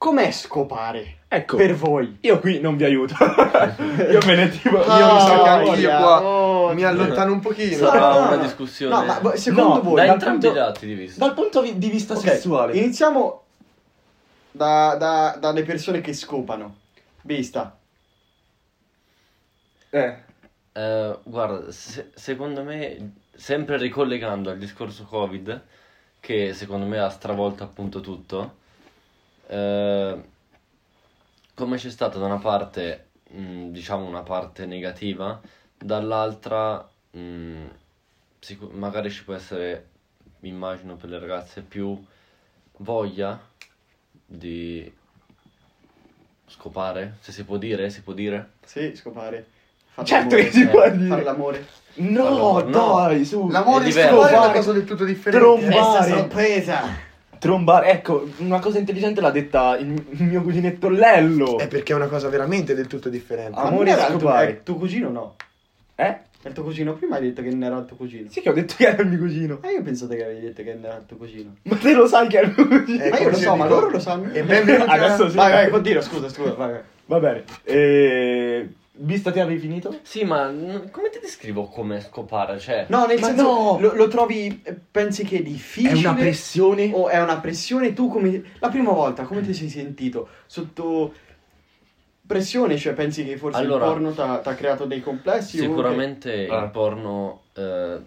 com'è 0.00 0.30
scopare 0.30 1.18
Ecco, 1.28 1.56
per 1.56 1.74
voi? 1.74 2.16
io 2.22 2.38
qui 2.40 2.58
non 2.58 2.78
vi 2.78 2.84
aiuto. 2.84 3.14
io 3.20 4.18
me 4.24 4.34
ne 4.34 4.48
tipo... 4.48 4.78
Io 4.78 5.12
mi 5.12 5.20
sa 5.20 5.42
che 5.42 5.48
anche 5.48 5.64
io 5.64 5.70
voglia, 5.72 5.96
qua 5.98 6.22
oh, 6.22 6.72
mi 6.72 6.84
allontano 6.84 7.32
un 7.34 7.40
pochino. 7.40 7.76
Sarà 7.76 8.18
no, 8.18 8.26
una 8.28 8.36
discussione 8.36 8.94
No, 8.94 9.20
ma 9.22 9.36
secondo 9.36 9.74
No, 9.74 9.82
voi 9.82 9.94
da 9.96 10.04
dal 10.06 10.12
entrambi 10.14 10.46
punto- 10.46 10.56
i 10.58 10.60
lati 10.62 10.86
di 10.86 10.94
vista. 10.94 11.24
Dal 11.26 11.34
punto 11.34 11.60
di 11.60 11.88
vista 11.90 12.14
Ok, 12.14 12.20
sessuale. 12.20 12.76
Iniziamo 12.78 13.42
da- 14.52 14.94
da- 14.98 15.36
dalle 15.38 15.62
persone 15.64 16.00
che 16.00 16.14
scopano. 16.14 16.76
Vista. 17.20 17.76
Eh. 19.90 20.16
Eh, 20.72 21.18
guarda, 21.24 21.70
se- 21.72 22.10
secondo 22.14 22.62
me, 22.62 23.12
sempre 23.34 23.76
ricollegando 23.76 24.48
al 24.50 24.56
discorso 24.58 25.04
Covid, 25.04 25.62
che 26.20 26.54
secondo 26.54 26.86
me 26.86 26.98
ha 26.98 27.08
stravolto 27.10 27.64
appunto 27.64 28.00
tutto, 28.00 28.54
eh, 29.50 30.22
come 31.54 31.76
c'è 31.76 31.90
stata 31.90 32.18
da 32.18 32.26
una 32.26 32.38
parte, 32.38 33.08
mh, 33.30 33.68
diciamo, 33.70 34.06
una 34.06 34.22
parte 34.22 34.64
negativa, 34.66 35.40
dall'altra, 35.76 36.88
mh, 37.10 37.64
sicu- 38.38 38.72
magari 38.72 39.10
ci 39.10 39.24
può 39.24 39.34
essere, 39.34 39.88
immagino 40.40 40.94
per 40.96 41.10
le 41.10 41.18
ragazze, 41.18 41.60
più 41.62 42.00
voglia 42.78 43.38
di 44.24 44.90
scopare, 46.46 47.16
se 47.20 47.32
si 47.32 47.44
può 47.44 47.56
dire, 47.56 47.90
si 47.90 48.02
può 48.02 48.12
dire? 48.12 48.52
Sì, 48.64 48.94
scopare. 48.94 49.46
Fare 49.92 50.06
Certo 50.06 50.36
l'amore. 50.36 50.44
che 50.44 50.52
si 50.52 50.62
eh, 50.62 50.66
può 50.68 50.80
Fare 50.80 50.96
dire. 50.96 51.22
l'amore. 51.22 51.66
No, 51.94 52.26
Allora, 52.26 52.64
no. 52.66 52.94
dai, 52.94 53.24
su. 53.24 53.48
L'amore 53.48 53.88
È 53.88 53.92
è 53.92 54.12
una 54.12 54.52
cosa 54.52 54.72
del 54.72 54.84
tutto 54.84 55.04
differente. 55.04 55.44
Trombare. 55.44 55.74
Mare. 55.80 56.10
sorpresa. 56.10 57.08
Trombare, 57.40 57.90
ecco, 57.90 58.28
una 58.36 58.58
cosa 58.58 58.78
intelligente 58.78 59.22
l'ha 59.22 59.30
detta 59.30 59.78
il, 59.78 60.04
mio 60.18 60.42
cuginetto 60.42 60.90
Lello. 60.90 61.58
È 61.58 61.68
perché 61.68 61.94
è 61.94 61.96
una 61.96 62.06
cosa 62.06 62.28
veramente 62.28 62.74
del 62.74 62.86
tutto 62.86 63.08
differente. 63.08 63.58
Ma 63.58 63.62
Amore 63.62 63.90
era 63.90 64.08
il 64.08 64.18
tuo, 64.18 64.34
è 64.34 64.46
il 64.46 64.62
tuo 64.62 64.74
cugino 64.74 65.08
no? 65.08 65.36
Eh? 65.94 66.18
È 66.42 66.48
il 66.48 66.52
tuo 66.52 66.64
cugino? 66.64 66.92
Prima 66.92 67.16
hai 67.16 67.22
detto 67.22 67.40
che 67.40 67.48
non 67.48 67.62
era 67.62 67.78
il 67.78 67.86
tuo 67.86 67.96
cugino. 67.96 68.28
Sì 68.28 68.42
che 68.42 68.50
ho 68.50 68.52
detto 68.52 68.74
che 68.76 68.88
era 68.88 69.02
il 69.02 69.08
mio 69.08 69.18
cugino. 69.18 69.58
Eh, 69.62 69.72
io 69.72 69.82
pensate 69.82 70.16
che 70.16 70.24
avevi 70.24 70.40
detto 70.40 70.62
che 70.62 70.74
non 70.74 70.84
era 70.84 70.96
il 70.96 71.06
tuo 71.06 71.16
cugino. 71.16 71.56
Ma 71.62 71.76
te 71.76 71.94
lo 71.94 72.06
sai 72.06 72.28
che 72.28 72.40
è 72.40 72.44
il 72.44 72.54
mio 72.54 72.68
cugino? 72.68 73.04
Eh, 73.04 73.08
ma 73.08 73.18
io 73.18 73.30
lo 73.30 73.36
so, 73.36 73.56
ma 73.56 73.66
loro 73.66 73.88
lo 73.88 73.98
sanno. 73.98 74.30
E 74.32 74.42
benvenuti 74.42 74.90
Adesso 74.90 75.30
sì. 75.30 75.36
Vai, 75.36 75.52
vai, 75.52 75.70
continua, 75.70 76.02
scusa, 76.02 76.28
scusa, 76.28 76.52
vai, 76.52 76.72
vai. 76.72 76.80
Va 77.06 77.18
bene. 77.20 77.44
E... 77.64 78.68
Vista 78.92 79.30
te 79.30 79.40
avevi 79.40 79.60
finito? 79.60 80.00
Sì, 80.02 80.24
ma 80.24 80.48
n- 80.48 80.88
come 80.90 81.10
ti 81.10 81.18
descrivo 81.20 81.68
come 81.68 82.00
scopare? 82.00 82.58
Cioè, 82.58 82.86
No, 82.88 83.06
nel 83.06 83.20
Ma 83.20 83.28
senso, 83.28 83.42
no! 83.42 83.78
Lo, 83.80 83.94
lo 83.94 84.08
trovi, 84.08 84.60
eh, 84.64 84.74
pensi 84.90 85.24
che 85.24 85.36
è 85.36 85.40
È 85.40 85.42
difficile? 85.42 85.98
una 86.08 86.14
pressione. 86.14 86.90
O 86.92 87.08
è 87.08 87.20
una 87.22 87.38
pressione? 87.38 87.92
Tu 87.94 88.08
come... 88.08 88.42
La 88.58 88.68
prima 88.68 88.90
volta, 88.92 89.22
come 89.22 89.42
ti 89.42 89.54
sei 89.54 89.68
sentito? 89.68 90.28
Sotto 90.46 91.14
pressione? 92.26 92.76
Cioè, 92.76 92.92
pensi 92.92 93.24
che 93.24 93.36
forse 93.36 93.58
Allora, 93.60 93.86
il 93.86 93.92
porno 93.92 94.12
ti 94.12 94.48
ha 94.48 94.54
creato 94.54 94.84
dei 94.84 95.00
complessi? 95.00 95.58
o 95.60 95.62
sicuramente 95.62 96.46
Ah. 96.48 96.64
il 96.64 96.70
porno 96.70 97.42
eh, 97.54 97.98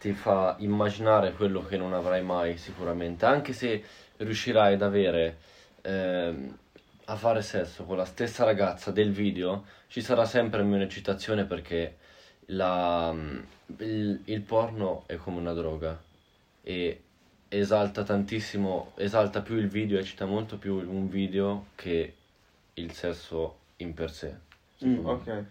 ti 0.00 0.12
fa 0.12 0.54
immaginare 0.60 1.32
quello 1.32 1.64
che 1.64 1.76
non 1.76 1.92
avrai 1.92 2.22
mai, 2.22 2.56
sicuramente. 2.56 3.26
Anche 3.26 3.52
se 3.52 3.82
riuscirai 4.16 4.74
ad 4.74 4.82
avere 4.82 5.38
ehm, 5.82 6.56
a 7.10 7.16
fare 7.16 7.40
sesso 7.42 7.84
con 7.84 7.96
la 7.96 8.04
stessa 8.04 8.44
ragazza 8.44 8.90
del 8.90 9.10
video, 9.12 9.64
ci 9.88 10.00
sarà 10.02 10.24
sempre 10.26 10.62
meno 10.62 10.82
eccitazione 10.82 11.44
perché 11.44 11.96
la- 12.46 13.14
il, 13.78 14.20
il 14.24 14.40
porno 14.42 15.04
è 15.06 15.16
come 15.16 15.38
una 15.38 15.52
droga 15.54 15.98
e 16.62 17.02
esalta 17.48 18.02
tantissimo, 18.02 18.92
esalta 18.96 19.40
più 19.40 19.56
il 19.56 19.68
video, 19.68 19.98
eccita 19.98 20.26
molto 20.26 20.58
più 20.58 20.74
un 20.76 21.08
video 21.08 21.66
che 21.74 22.14
il 22.74 22.92
sesso 22.92 23.56
in 23.76 23.94
per 23.94 24.10
sé. 24.10 24.34
me. 24.80 24.98
Ok. 25.10 25.44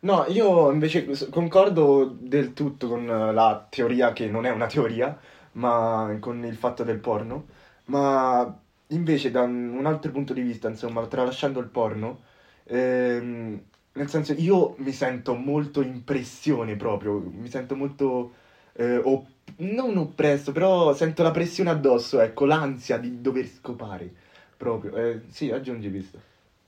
No, 0.00 0.26
io 0.26 0.70
invece 0.70 1.06
concordo 1.30 2.04
del 2.06 2.52
tutto 2.52 2.88
con 2.88 3.06
la 3.06 3.66
teoria 3.70 4.12
che 4.12 4.26
non 4.28 4.44
è 4.46 4.50
una 4.50 4.66
teoria, 4.66 5.16
ma 5.52 6.14
con 6.20 6.44
il 6.44 6.56
fatto 6.56 6.82
del 6.84 6.98
porno, 6.98 7.46
ma 7.86 8.58
invece 8.94 9.30
da 9.30 9.42
un 9.42 9.76
un 9.76 9.86
altro 9.86 10.10
punto 10.10 10.32
di 10.32 10.40
vista, 10.40 10.68
insomma, 10.68 11.06
tralasciando 11.06 11.60
il 11.60 11.66
porno, 11.66 12.20
ehm, 12.64 13.60
nel 13.92 14.08
senso 14.08 14.32
io 14.32 14.74
mi 14.78 14.92
sento 14.92 15.34
molto 15.34 15.80
in 15.82 16.02
pressione 16.04 16.76
proprio, 16.76 17.18
mi 17.18 17.48
sento 17.48 17.74
molto, 17.76 18.32
eh, 18.72 18.96
op- 18.96 19.26
non 19.56 19.96
oppresso, 19.96 20.52
però 20.52 20.92
sento 20.94 21.22
la 21.22 21.30
pressione 21.30 21.70
addosso, 21.70 22.20
ecco, 22.20 22.44
l'ansia 22.44 22.96
di 22.98 23.20
dover 23.20 23.46
scopare 23.46 24.10
proprio. 24.56 24.94
Eh, 24.96 25.20
sì, 25.28 25.50
aggiungi 25.50 25.88
visto. 25.88 26.18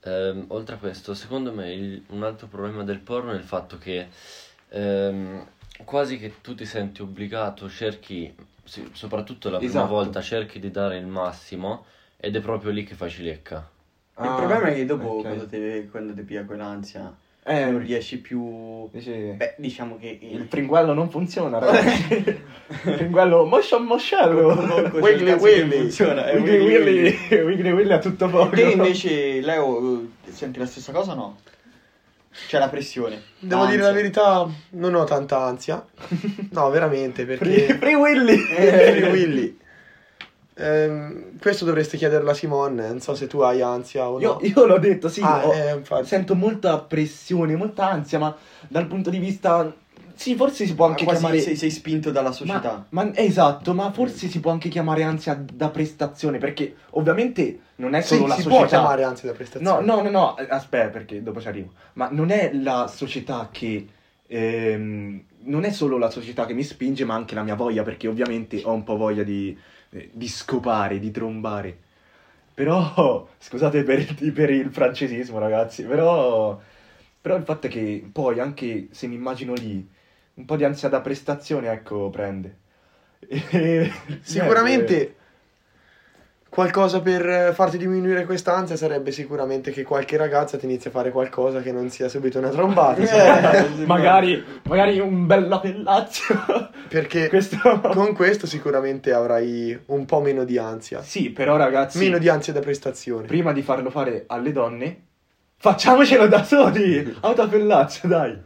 Ehm, 0.03 0.45
oltre 0.49 0.75
a 0.75 0.77
questo, 0.77 1.13
secondo 1.13 1.51
me 1.51 1.73
il- 1.73 2.03
un 2.09 2.23
altro 2.23 2.47
problema 2.47 2.83
del 2.83 2.99
porno 2.99 3.31
è 3.31 3.35
il 3.35 3.43
fatto 3.43 3.77
che 3.77 4.07
ehm, 4.69 5.45
quasi 5.85 6.17
che 6.17 6.41
tu 6.41 6.53
ti 6.55 6.65
senti 6.65 7.01
obbligato, 7.01 7.69
cerchi, 7.69 8.33
sì, 8.63 8.87
soprattutto 8.93 9.49
la 9.49 9.57
prima 9.57 9.69
Esatto. 9.69 9.87
volta, 9.87 10.21
cerchi 10.21 10.59
di 10.59 10.69
dare 10.71 10.97
il 10.97 11.05
massimo 11.05 11.85
ed 12.17 12.35
è 12.35 12.41
proprio 12.41 12.71
lì 12.71 12.83
che 12.83 12.95
fai 12.95 13.09
cilecca. 13.09 13.69
Il 14.19 14.25
Ah, 14.25 14.35
problema 14.35 14.67
è 14.69 14.73
che 14.73 14.85
dopo, 14.85 15.07
ok. 15.07 15.21
quando, 15.21 15.45
te, 15.47 15.87
quando 15.91 16.13
ti 16.13 16.21
pia 16.23 16.43
quell'ansia, 16.43 17.13
Eh, 17.43 17.65
non 17.65 17.79
riesci 17.79 18.17
più... 18.17 18.89
dice- 18.91 19.33
Beh, 19.37 19.53
diciamo 19.57 19.97
che... 19.99 20.17
Il 20.21 20.47
fringuello 20.49 20.93
non 20.93 21.09
funziona, 21.09 21.59
ragazzi. 21.59 22.13
Il 22.83 22.93
fringuello 22.95 23.45
motion 23.45 23.83
moscello. 23.85 24.55
Comunque, 24.55 24.99
Wiggly 24.99 25.31
il 25.31 25.37
Willy. 25.39 25.77
funziona, 25.77 26.25
è 26.25 26.35
Wiggly 26.35 26.57
Wiggly 26.57 27.15
Willy. 27.29 27.43
Wiggly 27.45 27.71
Willy 27.71 27.93
a 27.93 27.99
tutto 27.99 28.27
poco. 28.27 28.49
Te 28.55 28.63
invece, 28.71 29.39
Leo, 29.39 30.01
eh, 30.25 30.31
senti 30.31 30.59
la 30.59 30.65
stessa 30.65 30.91
cosa 30.91 31.11
o 31.13 31.15
no? 31.15 31.37
C'è 32.47 32.59
la 32.59 32.67
pressione. 32.69 33.21
Devo 33.39 33.61
l'ansia. 33.61 33.77
dire 33.77 33.87
la 33.87 33.93
verità, 33.95 34.49
non 34.71 34.93
ho 34.95 35.03
tanta 35.05 35.39
ansia. 35.45 35.85
No, 36.51 36.69
veramente, 36.69 37.23
Free, 37.25 37.37
perché... 37.37 37.73
Free 37.77 37.95
Willy. 37.95 38.33
Eh, 38.57 38.91
Free 38.97 39.09
Willy. 39.11 39.57
Ehm, 40.59 41.37
questo 41.39 41.65
dovresti 41.65 41.97
chiederlo 41.97 42.31
a 42.31 42.33
Simone, 42.33 42.87
non 42.87 42.99
so 42.99 43.13
se 43.13 43.27
tu 43.27 43.39
hai 43.41 43.61
ansia 43.61 44.09
o 44.09 44.19
Io, 44.19 44.33
no. 44.33 44.39
io 44.41 44.65
l'ho 44.65 44.79
detto, 44.79 45.07
sì. 45.07 45.21
Ah, 45.21 45.45
ho- 45.45 45.53
eh, 45.53 45.81
sento 46.03 46.33
molta 46.35 46.79
pressione, 46.79 47.55
molta 47.55 47.89
ansia, 47.89 48.17
ma 48.19 48.35
dal 48.67 48.87
punto 48.87 49.09
di 49.09 49.19
vista... 49.19 49.71
Sì, 50.15 50.35
forse 50.35 50.65
si 50.65 50.73
può 50.73 50.87
anche 50.87 51.03
Quasi 51.03 51.19
chiamare... 51.19 51.39
sei, 51.41 51.55
sei 51.55 51.69
spinto 51.69 52.09
dalla 52.09 52.29
Ma, 52.29 52.33
società. 52.33 52.85
ma- 52.89 53.11
esatto, 53.15 53.75
ma 53.75 53.91
forse 53.91 54.27
si 54.27 54.39
può 54.39 54.49
anche 54.49 54.67
chiamare 54.67 55.03
ansia 55.03 55.39
da 55.53 55.69
prestazione, 55.69 56.39
perché 56.39 56.75
ovviamente 56.91 57.59
non 57.75 57.93
è 57.93 58.01
Sì, 58.01 58.15
solo 58.15 58.25
la 58.25 58.33
si 58.33 58.41
società. 58.41 58.59
può 58.61 58.67
chiamare 58.67 59.03
ansia 59.03 59.27
da 59.27 59.33
No, 59.33 59.37
prestazione. 59.37 59.85
no, 59.85 60.01
no, 60.01 60.09
no, 60.09 60.37
eh, 60.37 60.47
aspetta 60.49 60.87
perché 60.89 61.21
dopo 61.21 61.39
ci 61.39 61.47
arrivo. 61.47 61.71
Ma 61.93 62.07
non 62.11 62.31
è 62.31 62.49
la 62.53 62.87
società 62.87 63.49
che... 63.51 63.87
ehm, 64.25 65.21
non 65.47 65.63
è 65.63 65.71
solo 65.71 65.97
la 65.99 66.09
società 66.09 66.45
che 66.47 66.53
mi 66.53 66.63
spinge, 66.63 67.05
ma 67.05 67.13
anche 67.13 67.35
la 67.35 67.43
mia 67.43 67.55
voglia, 67.55 67.83
perché 67.83 68.07
ovviamente 68.07 68.61
ho 68.65 68.73
un 68.73 68.83
po' 68.83 68.97
voglia 68.97 69.21
di, 69.23 69.55
eh, 69.91 70.09
di 70.13 70.27
scopare, 70.27 70.99
di 70.99 71.11
trombare. 71.11 71.77
Però, 72.53 73.27
scusate 73.37 73.83
per, 73.83 74.15
per 74.33 74.49
il 74.49 74.71
francesismo, 74.71 75.39
ragazzi, 75.39 75.83
però, 75.85 76.59
però 77.21 77.35
il 77.35 77.43
fatto 77.43 77.67
è 77.67 77.69
che 77.69 78.07
poi, 78.11 78.39
anche 78.39 78.87
se 78.91 79.07
mi 79.07 79.15
immagino 79.15 79.53
lì, 79.53 79.87
un 80.35 80.45
po' 80.45 80.55
di 80.55 80.63
ansia 80.63 80.89
da 80.89 81.01
prestazione, 81.01 81.71
ecco, 81.71 82.09
prende. 82.09 82.57
E- 83.29 83.91
Sicuramente 84.21 85.15
qualcosa 86.49 87.01
per 87.01 87.51
farti 87.53 87.77
diminuire 87.77 88.25
questa 88.25 88.55
ansia 88.55 88.75
sarebbe 88.75 89.11
sicuramente 89.11 89.71
che 89.71 89.83
qualche 89.83 90.17
ragazza 90.17 90.57
ti 90.57 90.65
inizi 90.65 90.87
a 90.87 90.91
fare 90.91 91.11
qualcosa 91.11 91.61
che 91.61 91.71
non 91.71 91.89
sia 91.89 92.07
subito 92.09 92.39
una 92.39 92.49
trombata. 92.49 93.01
Eh, 93.01 93.83
magari, 93.85 94.43
magari 94.63 94.99
un 94.99 95.25
bel 95.25 95.47
lapellazio. 95.47 96.69
Perché 96.87 97.27
Questo... 97.29 97.79
con 97.93 98.13
questo 98.13 98.47
sicuramente 98.47 99.11
avrai 99.13 99.77
un 99.87 100.05
po' 100.05 100.21
meno 100.21 100.43
di 100.43 100.57
ansia. 100.57 101.01
Sì, 101.01 101.29
però 101.31 101.57
ragazzi, 101.57 101.97
Meno 101.99 102.17
di 102.17 102.29
ansia 102.29 102.53
da 102.53 102.59
prestazione. 102.61 103.27
prima 103.27 103.51
di 103.51 103.61
farlo 103.61 103.89
fare 103.89 104.23
alle 104.27 104.51
donne, 104.51 105.01
facciamocelo 105.57 106.27
da 106.27 106.43
soli. 106.43 107.15
Autopellazio, 107.21 108.07
dai. 108.09 108.37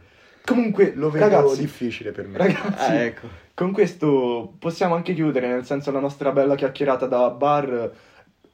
Comunque, 0.44 0.92
Lo 0.96 1.08
vedo 1.08 1.24
ragazzi, 1.28 1.60
difficile 1.60 2.10
per 2.10 2.26
me. 2.26 2.36
ragazzi, 2.38 2.90
Ah, 2.90 2.94
ecco. 3.02 3.28
Con 3.54 3.72
questo 3.72 4.54
possiamo 4.58 4.94
anche 4.94 5.14
chiudere, 5.14 5.48
nel 5.48 5.64
senso 5.64 5.90
la 5.90 6.00
nostra 6.00 6.32
bella 6.32 6.54
chiacchierata 6.54 7.06
da 7.06 7.30
bar. 7.30 7.90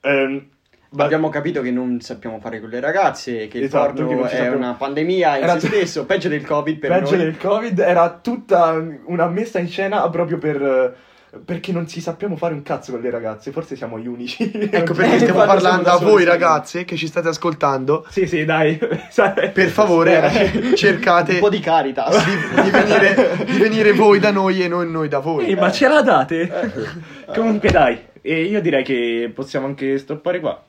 Ehm, 0.00 0.46
ba- 0.90 1.04
Abbiamo 1.04 1.28
capito 1.28 1.60
che 1.62 1.70
non 1.70 2.00
sappiamo 2.00 2.38
fare 2.40 2.60
con 2.60 2.68
le 2.68 2.80
ragazze, 2.80 3.48
che 3.48 3.60
Esatto, 3.60 4.00
il 4.02 4.06
porno 4.06 4.22
che 4.22 4.28
è 4.28 4.34
sappiamo- 4.36 4.56
una 4.56 4.74
pandemia 4.74 5.36
in 5.36 5.42
Era 5.44 5.58
se 5.58 5.66
stesso, 5.68 6.04
peggio 6.06 6.28
del 6.28 6.44
Covid 6.44 6.78
per 6.78 6.90
peggio 6.90 7.16
noi. 7.16 7.24
del 7.24 7.36
Covid 7.38 7.78
era 7.78 8.18
tutta 8.20 8.82
una 9.06 9.26
messa 9.28 9.58
in 9.58 9.68
scena 9.68 10.08
proprio 10.10 10.38
per... 10.38 10.96
Perché 11.44 11.72
non 11.72 11.86
ci 11.86 12.00
sappiamo 12.00 12.36
fare 12.36 12.54
un 12.54 12.62
cazzo 12.62 12.92
con 12.92 13.02
le 13.02 13.10
ragazze, 13.10 13.52
forse 13.52 13.76
siamo 13.76 13.98
gli 13.98 14.06
unici. 14.06 14.50
Ecco 14.70 14.94
perché 14.94 15.18
stiamo 15.18 15.44
parlando 15.44 15.90
a 15.90 15.98
voi 15.98 16.24
ragazze 16.24 16.84
che 16.84 16.96
ci 16.96 17.06
state 17.06 17.28
ascoltando. 17.28 18.06
Sì, 18.08 18.26
sì, 18.26 18.44
dai. 18.46 18.78
Per 19.52 19.68
favore, 19.68 20.72
cercate 20.74 21.34
Un 21.34 21.40
po' 21.40 21.50
di 21.50 21.60
caritas. 21.60 22.24
di, 22.24 22.62
di 22.62 22.70
venire, 22.70 23.44
di 23.44 23.58
venire 23.58 23.92
voi 23.92 24.18
da 24.18 24.30
noi 24.30 24.62
e 24.62 24.68
non 24.68 24.90
noi 24.90 25.08
da 25.08 25.18
voi. 25.18 25.48
Eh, 25.48 25.56
ma 25.56 25.70
ce 25.70 25.86
la 25.86 26.00
date? 26.00 26.72
Comunque 27.34 27.70
dai, 27.70 28.00
e 28.22 28.44
io 28.44 28.62
direi 28.62 28.82
che 28.82 29.30
possiamo 29.34 29.66
anche 29.66 29.98
stoppare 29.98 30.40
qua. 30.40 30.62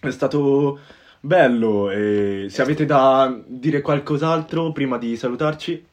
È 0.00 0.10
stato 0.10 0.80
bello. 1.18 1.90
e 1.90 2.46
se 2.50 2.60
avete 2.60 2.84
da 2.84 3.34
dire 3.46 3.80
qualcos'altro 3.80 4.70
prima 4.72 4.98
di 4.98 5.16
salutarci, 5.16 5.84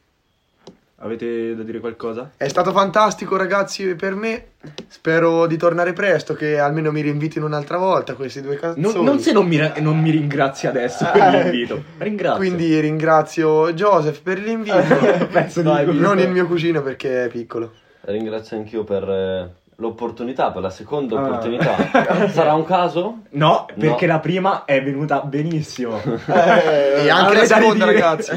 avete 1.02 1.54
da 1.54 1.62
dire 1.62 1.80
qualcosa? 1.80 2.32
È 2.36 2.48
stato 2.48 2.72
fantastico, 2.72 3.36
ragazzi, 3.36 3.94
per 3.94 4.14
me. 4.14 4.46
Spero 4.88 5.46
di 5.46 5.56
tornare 5.56 5.92
presto, 5.92 6.34
che 6.34 6.58
almeno 6.58 6.92
mi 6.92 7.00
rinvitino 7.00 7.44
un'altra 7.44 7.76
volta 7.76 8.14
questi 8.14 8.40
due 8.40 8.56
canzoni. 8.56 8.94
Non, 8.94 9.04
non 9.04 9.18
se 9.18 9.32
non 9.32 9.46
mi, 9.46 9.58
non 9.78 9.98
mi 9.98 10.10
ringrazi 10.10 10.66
adesso 10.66 11.08
per 11.12 11.34
l'invito. 11.34 11.82
Ringrazio. 11.98 12.38
Quindi 12.38 12.80
ringrazio 12.80 13.72
Joseph 13.72 14.22
per 14.22 14.38
l'invito. 14.38 14.76
Pezzo 15.30 15.62
di 15.62 15.98
non 15.98 16.18
il 16.18 16.30
mio 16.30 16.46
cugino 16.46 16.82
perché 16.82 17.24
è 17.24 17.28
piccolo. 17.28 17.72
Ringrazio 18.02 18.56
anch'io 18.56 18.84
per 18.84 19.08
eh, 19.08 19.50
l'opportunità, 19.82 20.50
per 20.50 20.62
la 20.62 20.70
seconda 20.70 21.18
Ah. 21.18 21.22
opportunità. 21.22 21.74
Sarà 22.30 22.54
un 22.54 22.64
caso? 22.64 23.18
No, 23.30 23.66
perché 23.78 24.06
No. 24.06 24.12
la 24.12 24.18
prima 24.20 24.64
è 24.64 24.82
venuta 24.82 25.20
benissimo. 25.20 25.98
e 26.00 27.10
anche 27.10 27.34
la 27.36 27.44
seconda, 27.44 27.84
ragazzi. 27.84 28.30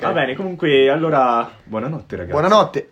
Va 0.00 0.12
bene, 0.12 0.34
comunque, 0.34 0.88
allora, 0.88 1.48
buonanotte 1.64 2.16
ragazzi. 2.16 2.32
Buonanotte. 2.32 2.88